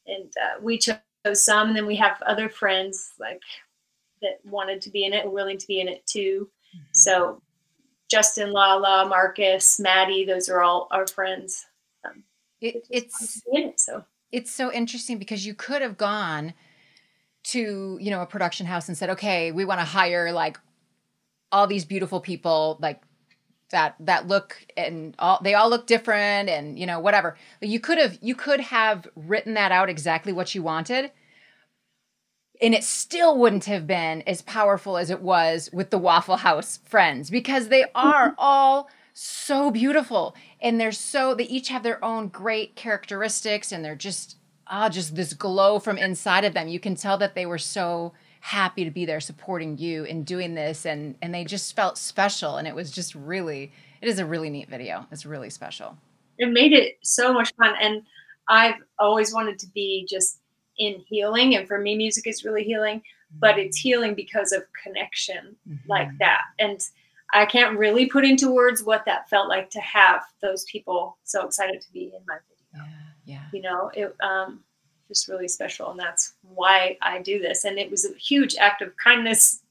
and 0.06 0.34
uh, 0.42 0.62
we 0.62 0.78
chose 0.78 1.00
some, 1.34 1.70
and 1.70 1.78
then 1.78 1.86
we 1.86 1.96
have 1.96 2.22
other 2.24 2.50
friends 2.50 3.12
like 3.20 3.42
that 4.22 4.40
wanted 4.44 4.82
to 4.82 4.90
be 4.90 5.06
in 5.06 5.14
it 5.14 5.24
and 5.24 5.34
willing 5.34 5.58
to 5.58 5.68
be 5.68 5.80
in 5.80 5.88
it 5.88 6.06
too. 6.06 6.50
Mm-hmm. 6.76 6.84
So 6.94 7.42
Justin, 8.10 8.52
Lala, 8.52 9.08
Marcus, 9.08 9.80
Maddie, 9.80 10.26
those 10.26 10.50
are 10.50 10.62
all 10.62 10.88
our 10.92 11.08
friends. 11.08 11.66
Um, 12.06 12.24
it, 12.60 12.88
it's 12.90 13.42
it, 13.46 13.80
so 13.80 14.04
it's 14.32 14.52
so 14.52 14.72
interesting 14.72 15.18
because 15.18 15.46
you 15.46 15.54
could 15.54 15.82
have 15.82 15.98
gone 15.98 16.54
to 17.44 17.98
you 18.02 18.12
know 18.12 18.22
a 18.22 18.26
production 18.26 18.66
house 18.66 18.88
and 18.88 18.98
said, 18.98 19.12
okay, 19.12 19.52
we 19.52 19.64
want 19.64 19.80
to 19.80 19.86
hire 19.86 20.32
like 20.32 20.60
all 21.52 21.68
these 21.68 21.86
beautiful 21.86 22.20
people, 22.20 22.78
like 22.82 23.02
that 23.72 23.96
that 24.00 24.28
look 24.28 24.58
and 24.76 25.16
all 25.20 25.40
they 25.44 25.54
all 25.54 25.70
look 25.70 25.86
different 25.86 26.50
and 26.50 26.80
you 26.80 26.86
know 26.86 27.00
whatever. 27.00 27.38
But 27.60 27.70
you 27.70 27.80
could 27.80 28.00
have 28.00 28.18
you 28.22 28.36
could 28.36 28.60
have 28.60 29.08
written 29.16 29.54
that 29.54 29.72
out 29.72 29.90
exactly 29.90 30.34
what 30.34 30.56
you 30.56 30.64
wanted 30.64 31.12
and 32.62 32.74
it 32.74 32.84
still 32.84 33.38
wouldn't 33.38 33.66
have 33.66 33.88
been 33.88 34.22
as 34.24 34.42
powerful 34.42 34.98
as 34.98 35.10
it 35.10 35.22
was 35.22 35.70
with 35.72 35.90
the 35.90 35.98
Waffle 35.98 36.38
House 36.38 36.80
friends 36.86 37.30
because 37.30 37.70
they 37.70 37.86
are 37.96 38.36
all 38.38 38.90
so 39.14 39.72
beautiful 39.72 40.36
and 40.62 40.80
they're 40.80 40.92
so 40.92 41.34
they 41.34 41.46
each 41.46 41.70
have 41.70 41.84
their 41.84 42.04
own 42.04 42.28
great 42.28 42.76
characteristics 42.76 43.72
and 43.72 43.84
they're 43.84 43.96
just 43.96 44.38
ah 44.68 44.88
just 44.90 45.16
this 45.16 45.34
glow 45.34 45.80
from 45.80 45.98
inside 45.98 46.46
of 46.46 46.54
them. 46.54 46.68
You 46.68 46.80
can 46.80 46.96
tell 46.96 47.18
that 47.18 47.36
they 47.36 47.46
were 47.46 47.58
so 47.58 48.14
happy 48.42 48.86
to 48.86 48.92
be 48.92 49.06
there 49.06 49.20
supporting 49.20 49.78
you 49.78 50.06
in 50.06 50.24
doing 50.24 50.56
this 50.56 50.86
and 50.86 51.16
and 51.22 51.34
they 51.34 51.44
just 51.44 51.76
felt 51.76 51.98
special 51.98 52.58
and 52.58 52.68
it 52.68 52.76
was 52.76 52.92
just 52.92 53.16
really 53.16 53.72
it 54.02 54.08
is 54.08 54.20
a 54.20 54.26
really 54.26 54.50
neat 54.50 54.70
video. 54.70 55.06
It's 55.12 55.26
really 55.26 55.50
special. 55.50 55.98
It 56.38 56.50
made 56.52 56.72
it 56.72 56.98
so 57.02 57.34
much 57.34 57.54
fun 57.56 57.74
and 57.82 58.04
I've 58.48 58.76
always 58.98 59.34
wanted 59.34 59.60
to 59.60 59.68
be 59.68 60.08
just 60.10 60.40
in 60.80 61.04
healing 61.08 61.56
and 61.56 61.68
for 61.68 61.78
me 61.78 61.96
music 61.96 62.26
is 62.26 62.44
really 62.44 62.64
healing 62.64 63.02
but 63.40 63.60
it's 63.60 63.80
mm-hmm. 63.80 63.90
healing 63.90 64.16
because 64.16 64.52
of 64.52 64.64
connection 64.84 65.56
mm-hmm. 65.68 65.90
like 65.90 66.10
that 66.18 66.42
and 66.58 66.90
i 67.34 67.46
can't 67.46 67.78
really 67.78 68.08
put 68.08 68.26
into 68.26 68.52
words 68.52 68.84
what 68.84 69.06
that 69.06 69.30
felt 69.30 69.48
like 69.48 69.70
to 69.70 69.80
have 69.82 70.24
those 70.42 70.64
people 70.66 71.18
so 71.24 71.46
excited 71.46 71.82
to 71.82 71.92
be 71.92 72.06
in 72.06 72.22
my 72.28 72.38
video 72.48 72.90
yeah, 73.26 73.36
yeah. 73.36 73.44
you 73.54 73.62
know 73.62 73.92
it 73.94 74.16
um 74.22 74.62
just 75.08 75.28
really 75.28 75.48
special 75.48 75.92
and 75.92 76.00
that's 76.00 76.34
why 76.42 76.98
i 77.02 77.22
do 77.22 77.40
this 77.40 77.66
and 77.66 77.78
it 77.78 77.92
was 77.92 78.06
a 78.06 78.14
huge 78.16 78.56
act 78.56 78.82
of 78.82 78.92
kindness 79.04 79.62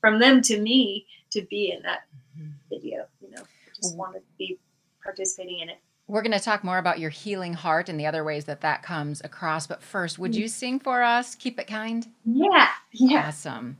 from 0.00 0.18
them 0.18 0.40
to 0.40 0.60
me 0.60 1.06
to 1.30 1.42
be 1.42 1.72
in 1.72 1.82
that 1.82 2.02
mm-hmm. 2.38 2.50
video 2.68 3.06
you 3.20 3.30
know 3.30 3.42
I 3.42 3.80
just 3.80 3.96
wanted 3.96 4.20
to 4.20 4.32
be 4.38 4.58
participating 5.02 5.60
in 5.60 5.68
it 5.68 5.78
we're 6.08 6.22
going 6.22 6.32
to 6.32 6.40
talk 6.40 6.64
more 6.64 6.78
about 6.78 6.98
your 6.98 7.10
healing 7.10 7.52
heart 7.52 7.88
and 7.88 8.00
the 8.00 8.06
other 8.06 8.24
ways 8.24 8.46
that 8.46 8.62
that 8.62 8.82
comes 8.82 9.20
across. 9.22 9.66
But 9.66 9.82
first, 9.82 10.18
would 10.18 10.34
you 10.34 10.48
sing 10.48 10.80
for 10.80 11.02
us? 11.02 11.34
Keep 11.34 11.60
it 11.60 11.66
kind. 11.66 12.06
Yeah. 12.24 12.68
Yeah. 12.92 13.28
Awesome. 13.28 13.76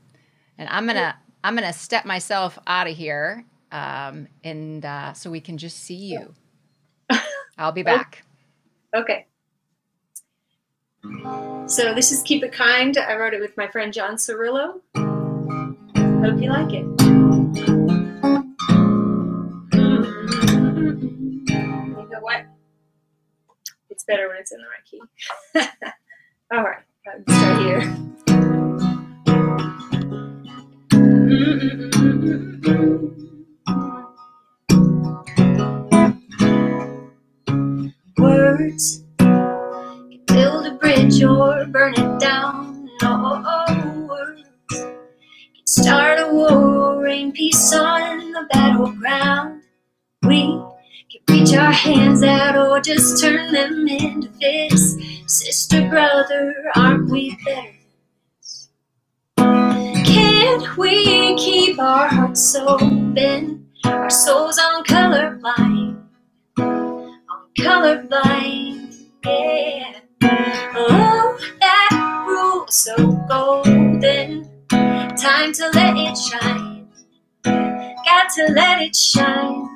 And 0.59 0.69
I'm 0.69 0.87
gonna 0.87 1.17
I'm 1.43 1.55
gonna 1.55 1.73
step 1.73 2.05
myself 2.05 2.59
out 2.67 2.89
of 2.89 2.97
here, 2.97 3.45
um, 3.71 4.27
and 4.43 4.85
uh, 4.85 5.13
so 5.13 5.31
we 5.31 5.41
can 5.41 5.57
just 5.57 5.79
see 5.79 5.95
you. 5.95 6.35
I'll 7.59 7.73
be 7.73 7.85
back. 7.85 8.25
Okay. 8.95 9.27
So 11.67 11.95
this 11.95 12.11
is 12.11 12.23
Keep 12.23 12.43
It 12.43 12.53
Kind. 12.53 12.99
I 12.99 13.17
wrote 13.17 13.35
it 13.35 13.41
with 13.41 13.57
my 13.57 13.69
friend 13.69 13.93
John 13.93 14.17
Cirillo. 14.17 14.81
Hope 14.97 16.43
you 16.43 16.51
like 16.51 16.73
it. 16.73 16.98
Better 24.09 24.27
when 24.29 24.39
it's 24.39 24.51
in 24.53 24.59
the 24.59 24.67
right 24.67 24.85
key. 24.85 25.01
All 26.53 26.65
right, 26.65 26.83
start 27.29 27.59
here. 27.61 27.95
Words 38.19 39.05
can 39.19 40.21
build 40.27 40.67
a 40.67 40.75
bridge 40.81 41.23
or 41.23 41.67
burn 41.67 41.93
it 41.93 42.19
down. 42.19 42.89
No 43.03 44.07
words 44.09 44.49
can 44.71 45.67
start 45.67 46.19
a 46.19 46.33
war, 46.33 47.03
rain 47.03 47.31
peace 47.33 47.73
on 47.75 48.33
the 48.33 48.47
battleground. 48.51 49.58
Our 51.69 51.75
hands 51.75 52.23
out 52.23 52.57
or 52.57 52.81
just 52.81 53.23
turn 53.23 53.53
them 53.53 53.87
into 53.87 54.31
fists. 54.41 54.97
Sister, 55.27 55.87
brother, 55.91 56.55
aren't 56.75 57.11
we 57.11 57.37
better 57.45 57.75
Can't 59.37 60.79
we 60.79 61.37
keep 61.37 61.79
our 61.79 62.09
hearts 62.09 62.57
open, 62.57 63.69
our 63.85 64.09
souls 64.09 64.59
on 64.59 64.83
colorblind, 64.85 66.03
on 66.59 67.21
colorblind, 67.59 69.05
yeah. 69.27 70.01
Oh, 70.23 71.39
that 71.61 72.25
rule 72.27 72.67
so 72.69 72.97
golden, 73.29 74.49
time 74.71 75.53
to 75.53 75.71
let 75.75 75.95
it 75.99 76.17
shine, 76.17 76.89
got 77.45 78.31
to 78.37 78.53
let 78.55 78.81
it 78.81 78.97
shine. 78.97 79.69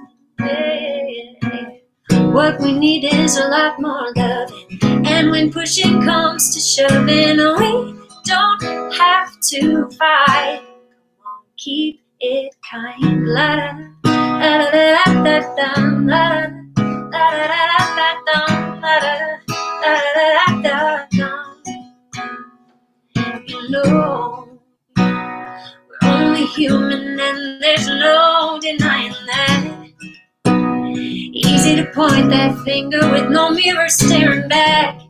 What 2.33 2.61
we 2.61 2.73
need 2.73 3.05
is 3.05 3.37
a 3.37 3.47
lot 3.47 3.79
more 3.79 4.11
loving. 4.17 4.79
And 5.07 5.31
when 5.31 5.53
pushing 5.53 6.03
comes 6.03 6.55
to 6.55 6.61
shoving, 6.61 7.37
we 7.37 8.01
don't 8.25 8.62
have 8.95 9.39
to 9.51 9.91
fight. 9.99 10.62
Come 10.62 11.27
on, 11.27 11.45
keep 11.59 12.01
it 12.21 12.55
kind. 12.71 13.27
La 13.27 13.57
da 14.03 14.71
da 14.71 14.71
da 14.71 15.05
da 15.25 15.41
da 15.61 16.47
da 17.11 17.12
da 17.12 17.27
da 17.87 18.09
da 18.25 18.41
da 19.83 19.97
da 20.62 21.07
da 21.12 21.29
You 23.47 23.61
know, 23.71 24.59
we're 24.97 26.09
only 26.09 26.47
human, 26.47 27.21
and 27.21 27.62
there's 27.62 27.87
no 27.89 28.59
denying. 28.62 29.12
Easy 31.35 31.77
to 31.77 31.87
point 31.95 32.29
that 32.29 32.59
finger 32.62 33.11
with 33.11 33.31
no 33.31 33.51
mirror 33.53 33.89
staring 33.89 34.49
back. 34.49 35.01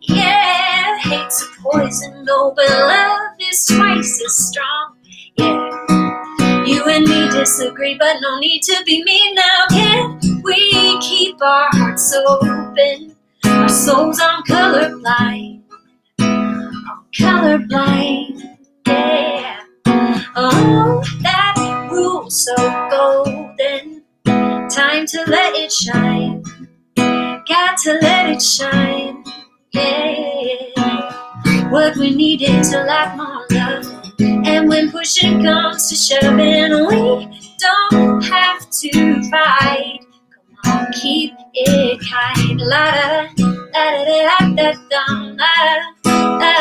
Yeah, 0.00 0.96
hate's 1.00 1.42
a 1.42 1.62
poison, 1.62 2.24
no, 2.24 2.54
but 2.56 2.66
love 2.70 3.32
is 3.38 3.66
twice 3.66 4.22
as 4.24 4.48
strong. 4.48 4.96
Yeah, 5.36 6.64
you 6.64 6.82
and 6.86 7.04
me 7.04 7.28
disagree, 7.28 7.94
but 7.98 8.16
no 8.22 8.38
need 8.38 8.62
to 8.62 8.82
be 8.86 9.04
mean 9.04 9.34
now. 9.34 9.66
Can 9.68 10.42
we 10.42 10.98
keep 11.00 11.42
our 11.42 11.68
hearts 11.72 12.14
open? 12.26 13.14
Our 13.44 13.68
souls 13.68 14.18
on 14.18 14.44
colorblind, 14.44 15.62
on 16.20 17.04
colorblind. 17.12 18.56
Yeah, 18.86 19.60
oh, 20.36 21.04
that 21.20 21.88
rule 21.92 22.30
so 22.30 22.54
to 25.06 25.24
let 25.28 25.54
it 25.54 25.70
shine. 25.72 26.42
Got 26.96 27.78
to 27.84 27.92
let 28.02 28.30
it 28.30 28.42
shine. 28.42 29.24
Yeah. 29.72 31.70
What 31.70 31.96
we 31.96 32.14
need 32.14 32.42
is 32.42 32.72
a 32.72 32.84
lot 32.84 33.16
more 33.16 33.46
love. 33.52 34.14
And 34.20 34.68
when 34.68 34.90
pushing 34.90 35.44
comes 35.44 35.88
to 35.90 35.94
shoving, 35.96 36.86
we 36.88 37.54
don't 37.58 38.24
have 38.24 38.68
to 38.70 39.30
fight. 39.30 40.00
Come 40.64 40.78
on, 40.78 40.92
keep 41.00 41.34
it 41.54 42.00
kind. 42.10 42.60
La 42.60 42.90
da 42.92 43.28
da 43.36 43.52
da 43.74 44.38
da 44.56 44.72
da 44.88 45.12
da 45.36 45.52
da 46.02 46.16
da 46.40 46.52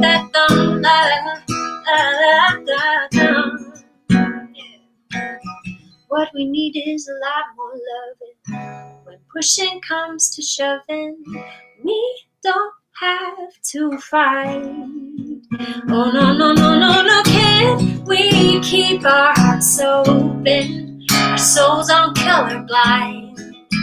da 0.00 0.28
da 0.30 0.58
da 0.80 0.96
da 1.84 2.64
da 2.64 2.64
da 2.64 3.08
da 3.10 3.73
what 6.14 6.30
we 6.32 6.44
need 6.44 6.80
is 6.86 7.08
a 7.08 7.16
lot 7.26 7.44
more 7.56 7.76
loving. 7.90 9.02
When 9.04 9.18
pushing 9.34 9.80
comes 9.80 10.30
to 10.36 10.42
shoving, 10.42 11.16
we 11.82 12.22
don't 12.40 12.72
have 13.00 13.60
to 13.72 13.98
fight. 13.98 14.62
Oh 15.88 16.10
no 16.14 16.32
no 16.32 16.52
no 16.52 16.78
no 16.78 17.02
no! 17.02 17.22
Can 17.24 18.04
we 18.04 18.60
keep 18.60 19.04
our 19.04 19.32
hearts 19.34 19.80
open? 19.80 21.04
Our 21.10 21.36
souls 21.36 21.90
on 21.90 22.14
colorblind, 22.14 23.36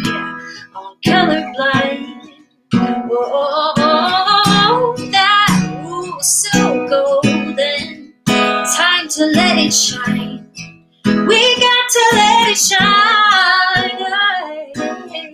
yeah, 0.05 0.39
on 0.73 0.95
colorblind. 1.05 2.45
Oh, 2.73 3.70
shine. 12.55 13.99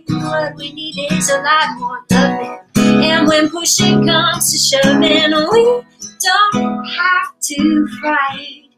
What 0.09 0.55
we 0.57 0.74
need 0.74 1.12
is 1.12 1.29
a 1.29 1.41
lot 1.41 1.79
more 1.79 2.00
loving. 2.12 2.59
And 3.03 3.27
when 3.27 3.50
pushing 3.50 4.05
comes 4.07 4.51
to 4.51 4.57
shoving, 4.57 5.01
we 5.01 5.83
don't 6.19 6.86
have 6.86 7.39
to 7.41 7.88
fight. 8.01 8.69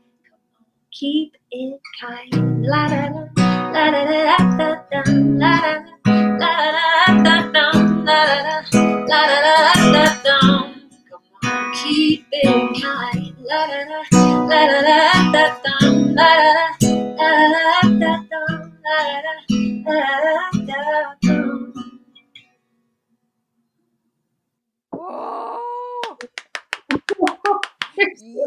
Keep 0.92 1.36
it 1.52 1.80
kind. 2.02 2.66
La 2.66 2.88
da 2.88 3.10
da, 3.10 3.24
la 3.74 3.92
da 3.92 4.04
da 4.06 4.20
da 4.58 4.58
da 4.58 4.76
da, 4.92 5.04
la 5.42 5.54
da 5.62 5.74
da, 6.06 6.14
la 6.40 6.54
da 7.24 7.26
da 7.26 7.36
da, 7.54 7.66
la 8.06 8.20
da 8.28 8.46
da, 8.72 8.80
la 9.08 9.22
da 9.28 9.40
da 9.46 9.74
da 9.94 10.06
da. 10.24 10.38
Come 11.10 11.28
on, 11.44 11.74
keep 11.74 12.26
it 12.32 12.82
kind. 12.82 13.36
La 13.50 13.68
da 13.68 13.80
da, 13.90 14.00
la 14.52 14.62
da 14.68 14.82
da 14.82 14.98
da 15.32 15.44
da, 15.64 15.76
la 16.18 16.30
da 16.56 16.59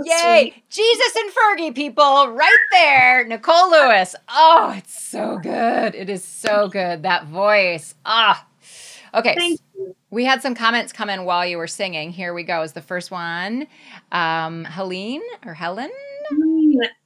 Yay! 0.04 0.62
Jesus 0.70 1.16
and 1.16 1.30
Fergie, 1.32 1.74
people, 1.74 2.28
right 2.28 2.58
there. 2.70 3.26
Nicole 3.26 3.70
Lewis. 3.70 4.14
Oh, 4.28 4.74
it's 4.76 5.02
so 5.02 5.38
good. 5.38 5.94
It 5.94 6.08
is 6.08 6.24
so 6.24 6.68
good. 6.68 7.02
That 7.02 7.26
voice. 7.26 7.94
Ah. 8.06 8.46
Okay. 9.14 9.34
Thank 9.36 9.60
you. 9.74 9.94
We 10.10 10.24
had 10.24 10.42
some 10.42 10.54
comments 10.54 10.92
come 10.92 11.10
in 11.10 11.24
while 11.24 11.46
you 11.46 11.58
were 11.58 11.66
singing. 11.66 12.12
Here 12.12 12.34
we 12.34 12.44
go. 12.44 12.62
Is 12.62 12.72
the 12.72 12.82
first 12.82 13.10
one. 13.10 13.66
Um, 14.10 14.64
Helene 14.64 15.22
or 15.44 15.54
Helen? 15.54 15.90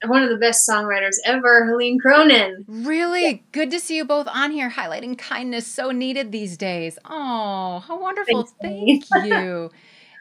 One 0.09 0.23
of 0.23 0.31
the 0.31 0.37
best 0.37 0.69
songwriters 0.69 1.17
ever, 1.25 1.67
Helene 1.67 1.99
Cronin. 1.99 2.65
Really 2.69 3.45
good 3.53 3.71
to 3.71 3.81
see 3.81 3.97
you 3.97 4.05
both 4.05 4.29
on 4.29 4.51
here, 4.51 4.71
highlighting 4.71 5.17
kindness 5.19 5.67
so 5.67 5.91
needed 5.91 6.33
these 6.33 6.57
days. 6.57 6.99
Oh, 7.05 7.83
how 7.87 8.01
wonderful! 8.01 8.49
Thanks, 8.61 9.09
Thank 9.09 9.27
you. 9.27 9.71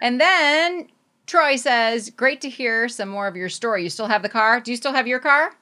And 0.02 0.20
then 0.20 0.88
Troy 1.28 1.56
says, 1.56 2.10
"Great 2.10 2.42
to 2.42 2.50
hear 2.50 2.90
some 2.90 3.10
more 3.10 3.28
of 3.28 3.36
your 3.36 3.50
story. 3.50 3.84
You 3.84 3.90
still 3.90 4.08
have 4.08 4.22
the 4.22 4.30
car? 4.30 4.60
Do 4.60 4.72
you 4.72 4.78
still 4.78 4.94
have 4.94 5.08
your 5.08 5.20
car? 5.20 5.54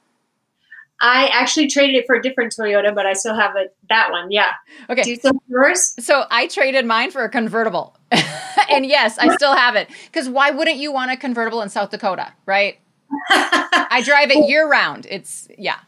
I 1.00 1.26
actually 1.32 1.68
traded 1.68 1.96
it 1.96 2.06
for 2.06 2.14
a 2.16 2.22
different 2.22 2.54
Toyota, 2.58 2.94
but 2.94 3.04
I 3.04 3.12
still 3.12 3.34
have 3.34 3.56
it, 3.56 3.76
that 3.88 4.10
one. 4.10 4.30
Yeah. 4.30 4.52
Okay. 4.88 5.02
Do 5.02 5.10
you 5.10 5.16
still 5.16 5.32
have 5.32 5.42
yours? 5.48 5.94
So 5.98 6.24
I 6.30 6.46
traded 6.46 6.86
mine 6.86 7.10
for 7.10 7.24
a 7.24 7.28
convertible, 7.28 7.96
and 8.70 8.86
yes, 8.86 9.18
I 9.18 9.34
still 9.34 9.54
have 9.54 9.76
it. 9.76 9.88
Because 10.06 10.28
why 10.28 10.50
wouldn't 10.50 10.78
you 10.78 10.92
want 10.92 11.10
a 11.10 11.16
convertible 11.16 11.62
in 11.62 11.68
South 11.68 11.90
Dakota, 11.90 12.32
right? 12.46 12.78
I 13.30 14.02
drive 14.04 14.30
it 14.30 14.48
year 14.48 14.68
round. 14.68 15.06
It's 15.08 15.48
yeah. 15.58 15.78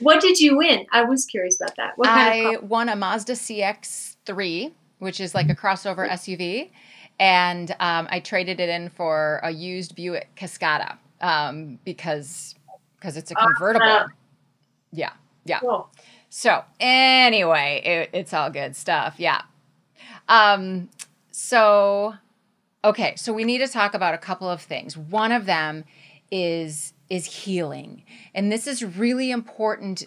what 0.00 0.20
did 0.20 0.38
you 0.38 0.56
win? 0.56 0.86
I 0.92 1.02
was 1.04 1.24
curious 1.24 1.60
about 1.60 1.76
that. 1.76 1.96
What 1.96 2.08
kind 2.08 2.28
I 2.28 2.34
of 2.34 2.60
car? 2.60 2.68
won 2.68 2.88
a 2.88 2.96
Mazda 2.96 3.32
CX-3, 3.32 4.72
which 4.98 5.20
is 5.20 5.34
like 5.34 5.48
a 5.48 5.54
crossover 5.54 6.08
SUV, 6.08 6.70
and 7.18 7.70
um, 7.80 8.08
I 8.10 8.20
traded 8.20 8.60
it 8.60 8.68
in 8.68 8.90
for 8.90 9.40
a 9.42 9.50
used 9.50 9.94
Buick 9.94 10.28
Cascada 10.36 10.98
um, 11.20 11.78
because 11.84 12.54
because 12.98 13.16
it's 13.16 13.30
a 13.30 13.34
convertible. 13.34 13.86
Awesome. 13.86 14.12
Yeah, 14.92 15.12
yeah. 15.44 15.60
Cool. 15.60 15.88
So 16.28 16.64
anyway, 16.80 17.82
it, 17.84 18.10
it's 18.12 18.34
all 18.34 18.50
good 18.50 18.76
stuff. 18.76 19.14
Yeah. 19.18 19.42
Um. 20.28 20.88
So, 21.30 22.14
okay. 22.84 23.14
So 23.16 23.32
we 23.32 23.44
need 23.44 23.58
to 23.58 23.68
talk 23.68 23.94
about 23.94 24.14
a 24.14 24.18
couple 24.18 24.48
of 24.48 24.60
things. 24.60 24.96
One 24.96 25.32
of 25.32 25.46
them 25.46 25.84
is 26.30 26.92
is 27.08 27.26
healing, 27.26 28.04
and 28.34 28.50
this 28.50 28.66
is 28.66 28.84
really 28.84 29.30
important 29.30 30.04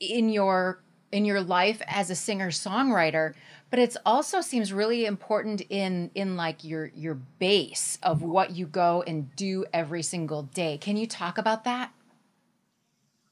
in 0.00 0.28
your 0.28 0.82
in 1.10 1.24
your 1.24 1.40
life 1.40 1.80
as 1.86 2.10
a 2.10 2.14
singer 2.14 2.50
songwriter 2.50 3.34
but 3.70 3.78
it's 3.78 3.96
also 4.06 4.40
seems 4.40 4.72
really 4.72 5.04
important 5.04 5.60
in 5.68 6.10
in 6.14 6.36
like 6.36 6.64
your 6.64 6.86
your 6.94 7.14
base 7.14 7.98
of 8.02 8.22
what 8.22 8.52
you 8.52 8.66
go 8.66 9.02
and 9.06 9.34
do 9.36 9.64
every 9.72 10.02
single 10.02 10.44
day. 10.44 10.78
Can 10.78 10.96
you 10.96 11.06
talk 11.06 11.38
about 11.38 11.64
that? 11.64 11.92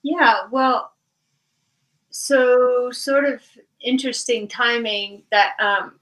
Yeah, 0.02 0.42
well, 0.50 0.92
so 2.10 2.90
sort 2.90 3.24
of 3.24 3.42
interesting 3.80 4.46
timing 4.46 5.22
that 5.30 5.54
um, 5.58 5.98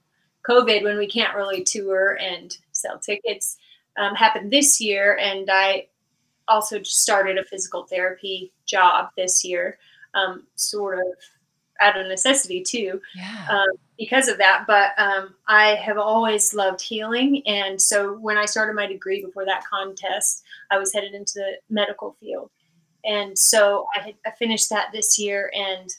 COVID, 0.49 0.83
when 0.83 0.99
we 0.99 1.07
can't 1.07 1.35
really 1.35 1.63
tour 1.63 2.19
and 2.21 2.57
sell 2.73 2.99
tickets, 2.99 3.57
um, 3.97 4.15
happened 4.15 4.51
this 4.51 4.81
year. 4.81 5.17
And 5.19 5.51
I 5.51 5.89
also 6.49 6.79
just 6.79 7.03
started 7.03 7.39
a 7.39 7.45
physical 7.45 7.85
therapy 7.85 8.53
job 8.67 9.11
this 9.17 9.45
year, 9.45 9.79
um, 10.15 10.45
sort 10.57 10.99
of 10.99 11.07
out 11.81 11.99
of 11.99 12.07
necessity 12.07 12.63
too. 12.63 13.01
yeah 13.17 13.47
um, 13.51 13.69
because 13.99 14.29
of 14.29 14.39
that. 14.39 14.65
But 14.67 14.91
um, 14.99 15.35
I 15.47 15.75
have 15.77 15.99
always 15.99 16.55
loved 16.55 16.81
healing. 16.81 17.43
And 17.47 17.81
so 17.81 18.15
when 18.15 18.37
I 18.37 18.45
started 18.45 18.75
my 18.75 18.87
degree 18.87 19.25
before 19.25 19.45
that 19.47 19.65
contest, 19.65 20.43
I 20.71 20.79
was 20.79 20.93
headed 20.93 21.15
into 21.15 21.35
the 21.35 21.53
medical 21.71 22.17
field. 22.21 22.51
And 23.05 23.39
so 23.39 23.87
I, 23.97 24.01
had, 24.01 24.15
I 24.27 24.31
finished 24.33 24.71
that 24.71 24.89
this 24.93 25.19
year 25.19 25.53
and 25.55 25.95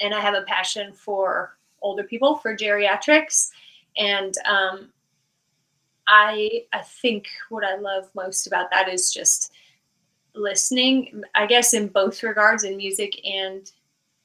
and 0.00 0.14
I 0.14 0.20
have 0.20 0.34
a 0.34 0.42
passion 0.42 0.92
for 0.94 1.58
older 1.82 2.04
people, 2.04 2.36
for 2.36 2.56
geriatrics. 2.56 3.50
And 3.98 4.34
um, 4.46 4.88
I 6.10 6.64
I 6.72 6.80
think 6.80 7.28
what 7.48 7.64
I 7.64 7.76
love 7.76 8.10
most 8.14 8.48
about 8.48 8.70
that 8.72 8.88
is 8.88 9.12
just 9.14 9.52
listening. 10.34 11.22
I 11.36 11.46
guess 11.46 11.72
in 11.72 11.86
both 11.86 12.22
regards, 12.24 12.64
in 12.64 12.76
music 12.76 13.24
and 13.24 13.70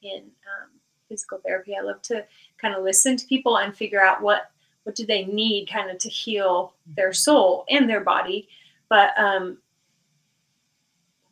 in 0.02 0.18
um, 0.18 0.70
physical 1.08 1.38
therapy. 1.46 1.76
I 1.78 1.82
love 1.82 2.02
to 2.02 2.24
kind 2.58 2.74
of 2.74 2.82
listen 2.82 3.16
to 3.16 3.26
people 3.26 3.58
and 3.58 3.74
figure 3.74 4.02
out 4.02 4.20
what 4.20 4.50
what 4.82 4.96
do 4.96 5.06
they 5.06 5.24
need 5.24 5.68
kind 5.68 5.88
of 5.90 5.98
to 5.98 6.08
heal 6.08 6.74
their 6.96 7.12
soul 7.12 7.64
and 7.70 7.88
their 7.88 8.02
body. 8.02 8.48
But 8.88 9.10
um, 9.16 9.58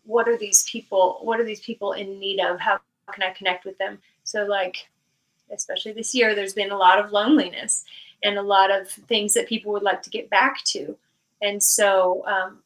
what 0.05 0.29
are 0.29 0.39
these 0.39 0.65
people? 0.71 1.19
What 1.23 1.41
are 1.41 1.45
these 1.45 1.61
people 1.61 1.93
in 1.93 2.21
need 2.21 2.41
of? 2.41 2.61
How 2.61 2.79
can 3.13 3.25
I 3.25 3.31
connect 3.31 3.65
with 3.65 3.77
them? 3.79 3.99
So 4.23 4.45
like, 4.45 4.89
especially 5.53 5.93
this 5.93 6.15
year, 6.15 6.35
there's 6.35 6.55
been 6.55 6.71
a 6.71 6.77
lot 6.77 6.99
of 6.99 7.11
loneliness 7.11 7.85
and 8.25 8.39
a 8.39 8.43
lot 8.43 8.71
of 8.71 8.89
things 8.89 9.35
that 9.35 9.47
people 9.47 9.71
would 9.73 9.83
like 9.83 10.03
to 10.03 10.11
get 10.11 10.31
back 10.31 10.65
to. 10.65 10.97
And 11.43 11.63
so 11.63 12.25
um, 12.27 12.61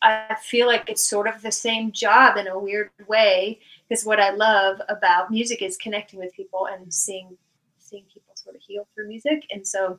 I 0.00 0.36
feel 0.40 0.68
like 0.68 0.88
it's 0.88 1.04
sort 1.04 1.26
of 1.26 1.42
the 1.42 1.52
same 1.52 1.90
job 1.92 2.36
in 2.36 2.46
a 2.46 2.58
weird 2.58 2.90
way 3.08 3.58
because 3.88 4.04
what 4.04 4.20
I 4.20 4.30
love 4.30 4.80
about 4.88 5.30
music 5.30 5.60
is 5.60 5.76
connecting 5.76 6.20
with 6.20 6.32
people 6.34 6.68
and 6.72 6.92
seeing 6.94 7.36
seeing 7.78 8.04
people 8.04 8.34
sort 8.34 8.56
of 8.56 8.62
heal 8.62 8.86
through 8.94 9.08
music. 9.08 9.44
And 9.50 9.66
so 9.66 9.98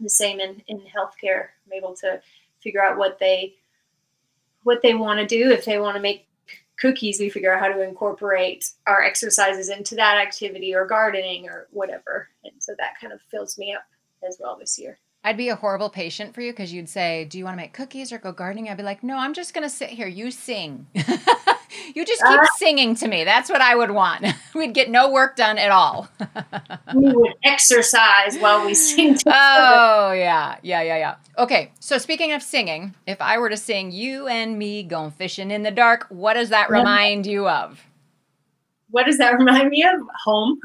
the 0.00 0.08
same 0.08 0.40
in, 0.40 0.62
in 0.68 0.78
healthcare. 0.78 1.48
I'm 1.66 1.72
able 1.74 1.94
to 1.96 2.20
figure 2.60 2.82
out 2.82 2.96
what 2.96 3.18
they 3.18 3.54
what 4.62 4.82
they 4.82 4.94
want 4.94 5.20
to 5.20 5.26
do. 5.26 5.50
If 5.50 5.64
they 5.64 5.78
want 5.78 5.96
to 5.96 6.02
make 6.02 6.28
cookies, 6.78 7.18
we 7.18 7.28
figure 7.28 7.52
out 7.52 7.60
how 7.60 7.68
to 7.68 7.82
incorporate 7.82 8.70
our 8.86 9.02
exercises 9.02 9.68
into 9.68 9.96
that 9.96 10.18
activity 10.18 10.74
or 10.74 10.86
gardening 10.86 11.48
or 11.48 11.66
whatever. 11.70 12.28
And 12.44 12.54
so 12.58 12.74
that 12.78 13.00
kind 13.00 13.12
of 13.12 13.20
fills 13.30 13.58
me 13.58 13.74
up 13.74 13.84
as 14.26 14.36
well 14.40 14.56
this 14.58 14.78
year. 14.78 14.98
I'd 15.24 15.36
be 15.36 15.48
a 15.48 15.56
horrible 15.56 15.90
patient 15.90 16.34
for 16.34 16.40
you 16.40 16.52
because 16.52 16.72
you'd 16.72 16.88
say, 16.88 17.24
Do 17.24 17.36
you 17.36 17.44
want 17.44 17.54
to 17.56 17.60
make 17.62 17.72
cookies 17.72 18.12
or 18.12 18.18
go 18.18 18.30
gardening? 18.30 18.68
I'd 18.68 18.76
be 18.76 18.84
like, 18.84 19.02
No, 19.02 19.16
I'm 19.18 19.34
just 19.34 19.54
going 19.54 19.64
to 19.68 19.74
sit 19.74 19.90
here. 19.90 20.06
You 20.06 20.30
sing. 20.30 20.86
you 20.94 22.04
just 22.04 22.22
keep 22.22 22.38
Ah. 22.40 22.46
singing 22.58 22.94
to 22.96 23.08
me. 23.08 23.24
That's 23.24 23.50
what 23.50 23.60
I 23.60 23.74
would 23.74 23.90
want. 23.90 24.24
We'd 24.54 24.72
get 24.72 24.88
no 24.88 25.10
work 25.10 25.34
done 25.34 25.58
at 25.58 25.70
all. 25.72 26.08
We 26.94 27.12
would 27.12 27.34
exercise 27.42 28.38
while 28.38 28.64
we 28.64 28.72
sing. 28.74 29.16
oh, 29.26 30.12
yeah. 30.12 30.56
Yeah, 30.62 30.82
yeah, 30.82 30.96
yeah. 30.96 31.14
Okay. 31.36 31.72
So, 31.80 31.98
speaking 31.98 32.32
of 32.32 32.40
singing, 32.42 32.94
if 33.08 33.20
I 33.20 33.38
were 33.38 33.50
to 33.50 33.56
sing 33.56 33.90
You 33.90 34.28
and 34.28 34.56
Me 34.56 34.84
Going 34.84 35.10
Fishing 35.10 35.50
in 35.50 35.64
the 35.64 35.72
Dark, 35.72 36.06
what 36.08 36.34
does 36.34 36.50
that 36.50 36.70
remind 36.70 37.26
you 37.26 37.48
of? 37.48 37.80
What 38.90 39.06
does 39.06 39.18
that 39.18 39.36
remind 39.36 39.70
me 39.70 39.82
of? 39.84 40.00
Home. 40.24 40.60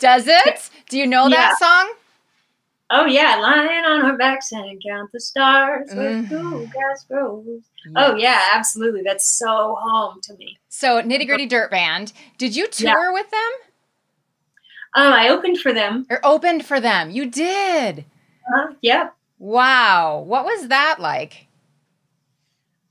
Does 0.00 0.26
it? 0.26 0.68
Do 0.90 0.98
you 0.98 1.06
know 1.06 1.28
Yeah. 1.28 1.36
that 1.36 1.58
song? 1.60 1.92
Oh 2.94 3.06
yeah, 3.06 3.36
lying 3.36 3.84
on 3.86 4.02
our 4.04 4.16
backs 4.18 4.52
and 4.52 4.80
count 4.86 5.10
the 5.12 5.20
stars 5.20 5.90
Mm. 5.90 6.28
cool 6.28 6.66
grass 6.68 7.04
grows. 7.08 7.62
Oh 7.96 8.14
yeah, 8.16 8.40
absolutely. 8.52 9.00
That's 9.02 9.26
so 9.26 9.76
home 9.80 10.20
to 10.24 10.34
me. 10.36 10.58
So 10.68 11.00
Nitty 11.00 11.26
Gritty 11.26 11.46
Dirt 11.46 11.70
Band, 11.70 12.12
did 12.38 12.54
you 12.54 12.68
Yeah. 12.76 12.92
tour 12.92 13.12
with 13.12 13.30
them 13.30 13.50
Um, 14.94 15.12
I 15.14 15.28
opened 15.30 15.58
for 15.58 15.72
them. 15.72 16.06
or 16.10 16.20
opened 16.22 16.66
for 16.66 16.78
them? 16.80 17.10
You 17.10 17.24
did. 17.26 18.04
Uh, 18.54 18.74
yeah. 18.82 19.08
Wow. 19.38 20.18
What 20.26 20.44
was 20.44 20.68
that 20.68 21.00
like? 21.00 21.46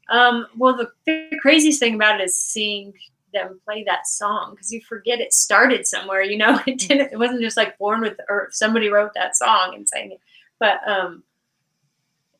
Um, 0.09 0.47
well, 0.57 0.75
the, 0.75 0.91
the 1.05 1.37
craziest 1.41 1.79
thing 1.79 1.93
about 1.95 2.19
it 2.19 2.23
is 2.25 2.37
seeing 2.39 2.93
them 3.33 3.59
play 3.65 3.83
that 3.83 4.07
song 4.07 4.51
because 4.51 4.71
you 4.71 4.81
forget 4.81 5.19
it 5.19 5.33
started 5.33 5.85
somewhere. 5.85 6.21
You 6.21 6.37
know, 6.37 6.59
it 6.67 6.79
didn't. 6.79 7.11
It 7.11 7.19
wasn't 7.19 7.41
just 7.41 7.57
like 7.57 7.77
born 7.77 8.01
with 8.01 8.19
or 8.29 8.49
somebody 8.51 8.89
wrote 8.89 9.13
that 9.15 9.35
song 9.35 9.73
and 9.75 9.87
sang 9.87 10.11
it. 10.11 10.19
But 10.59 10.87
um, 10.87 11.23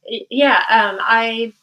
yeah, 0.06 0.64
um, 0.70 0.98
I. 1.02 1.54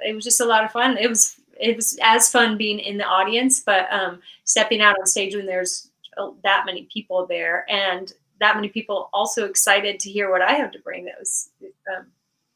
It 0.00 0.14
was 0.14 0.24
just 0.24 0.40
a 0.40 0.44
lot 0.44 0.64
of 0.64 0.72
fun. 0.72 0.98
It 0.98 1.08
was 1.08 1.40
it 1.58 1.76
was 1.76 1.98
as 2.02 2.30
fun 2.30 2.56
being 2.56 2.78
in 2.78 2.98
the 2.98 3.04
audience, 3.04 3.60
but 3.60 3.90
um, 3.90 4.20
stepping 4.44 4.80
out 4.80 4.98
on 4.98 5.06
stage 5.06 5.34
when 5.34 5.46
there's 5.46 5.90
uh, 6.18 6.30
that 6.42 6.64
many 6.66 6.88
people 6.92 7.26
there 7.26 7.64
and 7.70 8.12
that 8.40 8.56
many 8.56 8.68
people 8.68 9.08
also 9.12 9.46
excited 9.46 9.98
to 10.00 10.10
hear 10.10 10.30
what 10.30 10.42
I 10.42 10.52
have 10.52 10.70
to 10.72 10.78
bring. 10.80 11.06
That 11.06 11.18
was 11.18 11.50
um, 11.96 12.06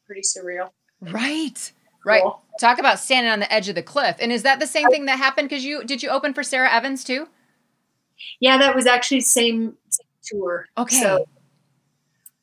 pretty 0.05 0.21
surreal. 0.21 0.69
Right. 0.99 1.71
Right. 2.03 2.23
Cool. 2.23 2.41
Talk 2.59 2.79
about 2.79 2.99
standing 2.99 3.31
on 3.31 3.39
the 3.39 3.51
edge 3.51 3.69
of 3.69 3.75
the 3.75 3.83
cliff. 3.83 4.17
And 4.19 4.31
is 4.31 4.43
that 4.43 4.59
the 4.59 4.67
same 4.67 4.89
thing 4.89 5.05
that 5.05 5.17
happened? 5.17 5.49
Because 5.49 5.63
you 5.63 5.83
did 5.83 6.01
you 6.01 6.09
open 6.09 6.33
for 6.33 6.43
Sara 6.43 6.71
Evans 6.71 7.03
too? 7.03 7.27
Yeah, 8.39 8.57
that 8.57 8.75
was 8.75 8.85
actually 8.85 9.21
same, 9.21 9.75
same 9.89 10.07
tour. 10.23 10.67
Okay. 10.77 10.95
So, 10.95 11.27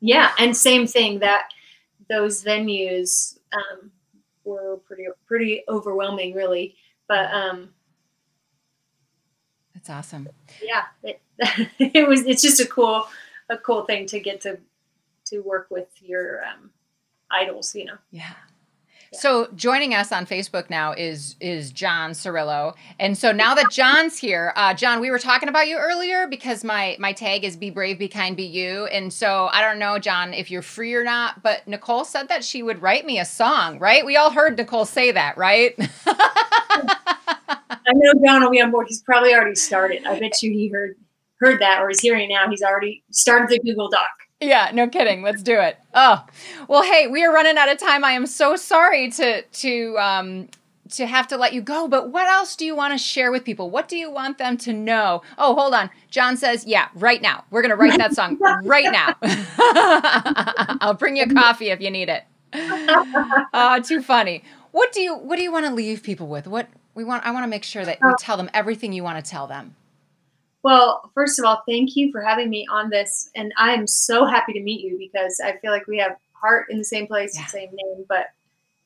yeah, 0.01 0.33
and 0.39 0.57
same 0.57 0.87
thing 0.87 1.19
that 1.21 1.49
those 2.09 2.43
venues 2.43 3.39
um, 3.53 3.91
were 4.45 4.79
pretty 4.87 5.07
pretty 5.27 5.63
overwhelming, 5.69 6.35
really. 6.35 6.77
But 7.09 7.33
um, 7.33 7.71
That's 9.75 9.91
awesome. 9.91 10.29
yeah, 10.63 10.85
it, 11.03 11.21
it 11.79 12.09
was. 12.09 12.23
It's 12.23 12.43
just 12.43 12.61
a 12.61 12.67
cool 12.67 13.07
a 13.49 13.59
cool 13.59 13.85
thing 13.85 14.07
to 14.07 14.21
get 14.21 14.41
to 14.43 14.59
to 15.27 15.41
work 15.41 15.67
with 15.71 15.89
your 16.01 16.45
um, 16.45 16.71
idols. 17.31 17.75
You 17.75 17.87
know. 17.87 17.99
Yeah. 18.11 18.35
Yeah. 19.13 19.21
So 19.21 19.49
joining 19.55 19.95
us 19.95 20.13
on 20.13 20.27
Facebook 20.27 20.69
now 20.69 20.93
is 20.93 21.37
is 21.41 21.73
John 21.73 22.11
Cirillo, 22.11 22.75
and 23.01 23.17
so 23.17 23.33
now 23.33 23.55
that 23.55 23.71
John's 23.71 24.19
here, 24.19 24.53
uh, 24.55 24.75
John, 24.75 25.01
we 25.01 25.11
were 25.11 25.19
talking 25.19 25.49
about 25.49 25.67
you 25.67 25.79
earlier 25.79 26.27
because 26.27 26.63
my 26.63 26.97
my 26.99 27.13
tag 27.13 27.43
is 27.43 27.57
"Be 27.57 27.71
brave, 27.71 27.99
be 27.99 28.09
kind, 28.09 28.37
be 28.37 28.45
you," 28.45 28.85
and 28.87 29.11
so 29.13 29.49
I 29.53 29.63
don't 29.63 29.79
know, 29.79 29.99
John, 29.99 30.35
if 30.35 30.51
you're 30.51 30.61
free 30.63 30.95
or 30.95 31.05
not, 31.05 31.43
but 31.43 31.67
Nicole 31.67 32.05
said 32.05 32.29
that 32.29 32.45
she 32.45 32.63
would 32.63 32.83
write 32.83 33.07
me 33.07 33.19
a 33.19 33.25
song, 33.25 33.79
right? 33.79 34.05
We 34.05 34.17
all 34.17 34.31
heard 34.31 34.59
Nicole 34.59 34.85
say 34.85 35.11
that, 35.13 35.39
right? 35.39 35.75
I 36.07 37.93
know 37.95 38.13
John 38.23 38.43
will 38.43 38.51
be 38.51 38.61
on 38.61 38.71
board. 38.71 38.87
He's 38.89 39.03
probably 39.03 39.33
already 39.33 39.55
started. 39.55 40.05
I 40.07 40.19
bet 40.21 40.43
you 40.43 40.51
he 40.51 40.69
heard 40.69 40.97
heard 41.41 41.61
that 41.61 41.81
or 41.81 41.91
is 41.91 42.01
hearing 42.01 42.31
it 42.31 42.35
now. 42.35 42.49
He's 42.51 42.63
already 42.63 43.05
started 43.11 43.49
the 43.49 43.59
Google 43.61 43.89
Doc. 43.89 44.11
Yeah, 44.41 44.71
no 44.73 44.89
kidding. 44.89 45.23
Let's 45.23 45.43
do 45.43 45.59
it. 45.61 45.79
Oh, 45.95 46.25
well, 46.69 46.83
hey, 46.85 47.09
we 47.09 47.25
are 47.25 47.33
running 47.33 47.59
out 47.59 47.69
of 47.69 47.79
time. 47.79 48.05
I 48.05 48.13
am 48.13 48.27
so 48.27 48.55
sorry 48.57 49.11
to 49.13 49.43
to 49.43 49.99
um 49.99 50.49
to 50.91 51.07
have 51.07 51.27
to 51.29 51.37
let 51.37 51.53
you 51.53 51.61
go. 51.61 51.89
But 51.89 52.11
what 52.11 52.29
else 52.29 52.55
do 52.55 52.65
you 52.65 52.77
want 52.77 52.95
to 52.95 52.99
share 52.99 53.33
with 53.33 53.45
people? 53.45 53.69
What 53.69 53.89
do 53.89 53.97
you 53.97 54.11
want 54.11 54.39
them 54.39 54.57
to 54.59 54.73
know? 54.73 55.23
Oh, 55.39 55.55
hold 55.57 55.75
on. 55.75 55.91
John 56.11 56.37
says, 56.37 56.65
"Yeah, 56.67 56.89
right 56.95 57.21
now. 57.21 57.45
We're 57.51 57.63
gonna 57.63 57.77
write 57.77 57.99
that 57.99 58.15
song 58.15 58.39
right 58.65 58.87
now. 58.93 59.17
I'll 60.81 60.95
bring 60.95 61.17
you 61.17 61.25
a 61.25 61.35
coffee 61.35 61.71
if 61.71 61.81
you 61.81 61.91
need 61.91 62.09
it." 62.09 62.25
Oh, 63.53 63.81
too 63.81 64.03
funny. 64.03 64.45
What 64.71 64.93
do 64.93 65.01
you 65.01 65.17
What 65.17 65.37
do 65.37 65.43
you 65.43 65.51
want 65.51 65.67
to 65.67 65.73
leave 65.75 66.03
people 66.03 66.29
with? 66.29 66.47
What 66.47 66.69
we 66.95 67.03
want? 67.03 67.27
I 67.27 67.33
want 67.33 67.43
to 67.45 67.49
make 67.49 67.65
sure 67.65 67.85
that 67.85 67.99
you 68.01 68.15
tell 68.19 68.37
them 68.37 68.49
everything 68.55 68.93
you 68.93 69.03
want 69.03 69.23
to 69.23 69.29
tell 69.29 69.47
them. 69.49 69.75
Well, 70.63 71.11
first 71.15 71.39
of 71.39 71.45
all, 71.45 71.63
thank 71.67 71.97
you 71.97 72.11
for 72.11 72.21
having 72.21 72.51
me 72.51 72.67
on 72.71 72.91
this. 72.91 73.31
And 73.35 73.53
I 73.57 73.73
am 73.75 73.87
so 73.87 74.25
happy 74.25 74.53
to 74.55 74.61
meet 74.61 74.81
you 74.81 74.99
because 74.99 75.41
I 75.43 75.57
feel 75.59 75.71
like 75.71 75.87
we 75.87 75.99
have 75.99 76.17
heart 76.33 76.67
in 76.71 76.79
the 76.79 76.85
same 76.85 77.07
place, 77.07 77.37
Yeah. 77.37 77.47
same 77.47 77.71
name, 77.73 78.05
but 78.09 78.27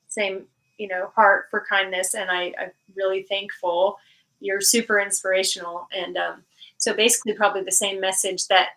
same, 0.09 0.45
you 0.79 0.89
know, 0.89 1.11
heart 1.15 1.47
for 1.51 1.65
kindness. 1.69 2.15
And 2.15 2.31
I, 2.31 2.53
I'm 2.61 2.71
really 2.95 3.23
thankful. 3.23 3.99
You're 4.41 4.61
super 4.61 5.01
inspirational. 5.01 5.89
And 5.97 6.17
um, 6.17 6.43
so 6.79 6.95
basically 6.95 7.33
probably 7.35 7.63
the 7.63 7.73
same 7.73 8.01
message 8.01 8.47
that 8.49 8.77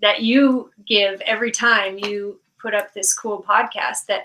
that 0.00 0.20
you 0.22 0.68
give 0.84 1.20
every 1.22 1.52
time 1.52 1.96
you 1.96 2.40
put 2.58 2.74
up 2.74 2.92
this 2.92 3.14
cool 3.14 3.40
podcast 3.48 4.06
that 4.06 4.24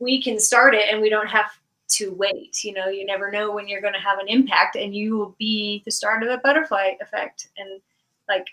we 0.00 0.20
can 0.20 0.38
start 0.40 0.74
it 0.74 0.86
and 0.90 1.00
we 1.00 1.08
don't 1.08 1.28
have 1.28 1.46
to 1.88 2.12
wait. 2.14 2.64
You 2.64 2.72
know, 2.74 2.88
you 2.88 3.04
never 3.06 3.30
know 3.30 3.52
when 3.52 3.68
you're 3.68 3.80
going 3.80 3.94
to 3.94 4.00
have 4.00 4.18
an 4.18 4.28
impact, 4.28 4.76
and 4.76 4.94
you 4.94 5.16
will 5.16 5.36
be 5.38 5.82
the 5.84 5.90
start 5.90 6.22
of 6.22 6.28
a 6.28 6.38
butterfly 6.38 6.92
effect. 7.00 7.48
And 7.56 7.80
like 8.28 8.46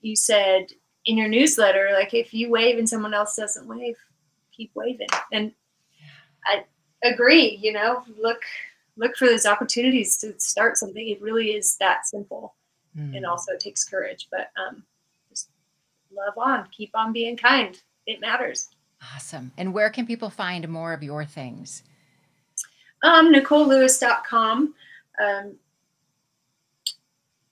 you 0.00 0.16
said 0.16 0.66
in 1.06 1.16
your 1.16 1.28
newsletter, 1.28 1.90
like 1.92 2.14
if 2.14 2.32
you 2.32 2.50
wave 2.50 2.78
and 2.78 2.88
someone 2.88 3.14
else 3.14 3.36
doesn't 3.36 3.66
wave, 3.66 3.96
keep 4.52 4.70
waving. 4.74 5.08
And 5.32 5.52
I 6.46 6.64
agree. 7.02 7.58
You 7.60 7.72
know, 7.72 8.02
look 8.20 8.42
look 8.96 9.16
for 9.16 9.26
those 9.26 9.46
opportunities 9.46 10.16
to 10.18 10.38
start 10.38 10.76
something. 10.76 11.08
It 11.08 11.22
really 11.22 11.52
is 11.52 11.76
that 11.76 12.06
simple, 12.06 12.54
Hmm. 12.94 13.14
and 13.14 13.24
also 13.24 13.52
it 13.52 13.60
takes 13.60 13.84
courage. 13.84 14.28
But 14.30 14.50
um, 14.56 14.82
just 15.28 15.50
love 16.12 16.36
on, 16.36 16.68
keep 16.76 16.90
on 16.94 17.12
being 17.12 17.36
kind. 17.36 17.80
It 18.06 18.20
matters. 18.20 18.68
Awesome. 19.14 19.52
And 19.56 19.72
where 19.72 19.88
can 19.90 20.06
people 20.06 20.28
find 20.28 20.68
more 20.68 20.92
of 20.92 21.02
your 21.02 21.24
things? 21.24 21.82
Um, 23.02 23.32
NicoleLewis.com 23.32 24.74
um, 25.22 25.54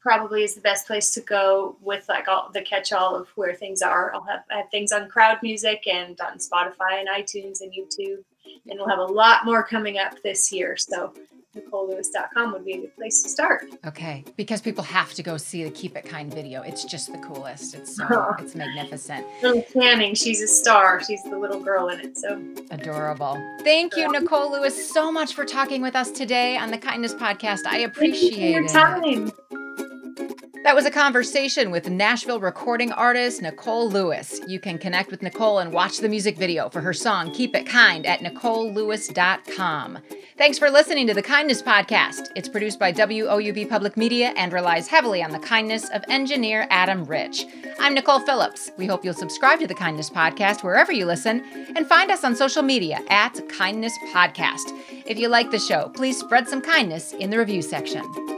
probably 0.01 0.43
is 0.45 0.55
the 0.55 0.61
best 0.61 0.87
place 0.87 1.11
to 1.13 1.21
go 1.21 1.77
with 1.81 2.09
like 2.09 2.29
all 2.29 2.51
the 2.53 2.63
catch-all 2.63 3.15
of 3.17 3.29
where 3.37 3.55
things 3.55 3.83
are. 3.83 4.15
I'll 4.15 4.25
have 4.25 4.45
have 4.51 4.71
things 4.71 4.93
on 4.93 5.09
Crowd 5.09 5.39
Music 5.43 5.87
and 5.87 6.19
on 6.21 6.39
Spotify 6.39 7.01
and 7.01 7.09
iTunes 7.09 7.61
and 7.61 7.73
YouTube, 7.73 8.25
and 8.69 8.79
we'll 8.79 8.89
have 8.89 8.99
a 8.99 9.05
lot 9.05 9.45
more 9.45 9.63
coming 9.63 9.99
up 9.99 10.15
this 10.23 10.53
year. 10.53 10.77
So 10.77 11.13
NicoleLewis.com 11.57 12.53
would 12.53 12.65
be 12.65 12.73
a 12.75 12.81
good 12.83 12.95
place 12.97 13.23
to 13.23 13.29
start. 13.29 13.65
Okay, 13.87 14.25
because 14.37 14.61
people 14.61 14.85
have 14.85 15.15
to 15.15 15.23
go 15.23 15.37
see 15.37 15.65
the 15.65 15.71
Keep 15.71 15.97
It 15.97 16.05
Kind 16.05 16.33
video. 16.33 16.63
It's 16.63 16.85
just 16.85 17.11
the 17.11 17.19
coolest. 17.19 17.75
It's 17.75 17.97
so 17.97 18.05
Aw. 18.05 18.37
it's 18.43 18.55
magnificent, 18.55 19.27
Little 19.43 19.63
Canning, 19.73 20.15
she's 20.15 20.43
a 20.43 20.49
star. 20.49 21.03
She's 21.03 21.23
the 21.25 21.39
little 21.39 21.61
girl 21.61 21.89
in 21.89 22.01
it. 22.01 22.19
So 22.19 22.41
adorable. 22.71 23.43
Thank 23.65 23.97
you, 23.97 24.11
Nicole 24.13 24.53
Lewis, 24.53 24.93
so 24.93 25.11
much 25.11 25.35
for 25.35 25.45
talking 25.45 25.83
with 25.83 25.97
us 25.97 26.11
today 26.11 26.57
on 26.57 26.71
the 26.71 26.79
Kindness 26.79 27.15
Podcast. 27.15 27.67
I 27.67 27.71
thank 27.71 27.81
you 27.81 27.89
for 27.89 27.91
appreciate 27.91 28.51
your 28.51 28.65
it. 28.65 28.71
time. 28.71 29.33
That 30.69 30.75
was 30.75 30.85
a 30.85 30.91
conversation 30.91 31.71
with 31.71 31.89
Nashville 31.89 32.41
recording 32.41 32.93
artist 32.93 33.41
Nicole 33.41 33.89
Lewis. 33.89 34.39
You 34.47 34.61
can 34.61 34.77
connect 34.77 35.11
with 35.11 35.23
Nicole 35.23 35.61
and 35.61 35.73
watch 35.73 35.97
the 35.97 36.11
music 36.11 36.37
video 36.37 36.69
for 36.69 36.83
her 36.83 36.93
song 36.93 37.33
Keep 37.33 37.57
It 37.57 37.67
Kind 37.67 38.05
at 38.05 38.21
NicoleLewis.com. 38.21 39.99
Thanks 40.37 40.59
for 40.59 40.69
listening 40.69 41.07
to 41.07 41.15
the 41.15 41.23
Kindness 41.23 41.63
Podcast. 41.63 42.29
It's 42.37 42.51
produced 42.51 42.79
by 42.79 42.93
WOUB 42.93 43.67
Public 43.71 43.97
Media 43.97 44.35
and 44.37 44.53
relies 44.53 44.89
heavily 44.89 45.23
on 45.23 45.31
the 45.31 45.39
kindness 45.39 45.89
of 45.89 46.05
engineer 46.11 46.67
Adam 46.69 47.07
Rich. 47.07 47.47
I'm 47.81 47.95
Nicole 47.95 48.21
Phillips. 48.21 48.71
We 48.77 48.85
hope 48.85 49.07
you'll 49.07 49.15
subscribe 49.15 49.61
to 49.61 49.67
the 49.67 49.75
Kindness 49.75 50.11
Podcast 50.11 50.63
wherever 50.63 50.93
you 50.93 51.07
listen 51.07 51.43
and 51.77 51.87
find 51.87 52.11
us 52.11 52.25
on 52.25 52.37
social 52.37 52.63
media 52.63 53.01
at 53.09 53.41
Kindness 53.49 53.97
Podcast. 54.13 54.71
If 55.07 55.19
you 55.19 55.29
like 55.29 55.51
the 55.51 55.59
show, 55.59 55.89
please 55.95 56.21
spread 56.21 56.47
some 56.47 56.61
kindness 56.61 57.15
in 57.15 57.31
the 57.31 57.39
review 57.39 57.63
section. 57.63 58.38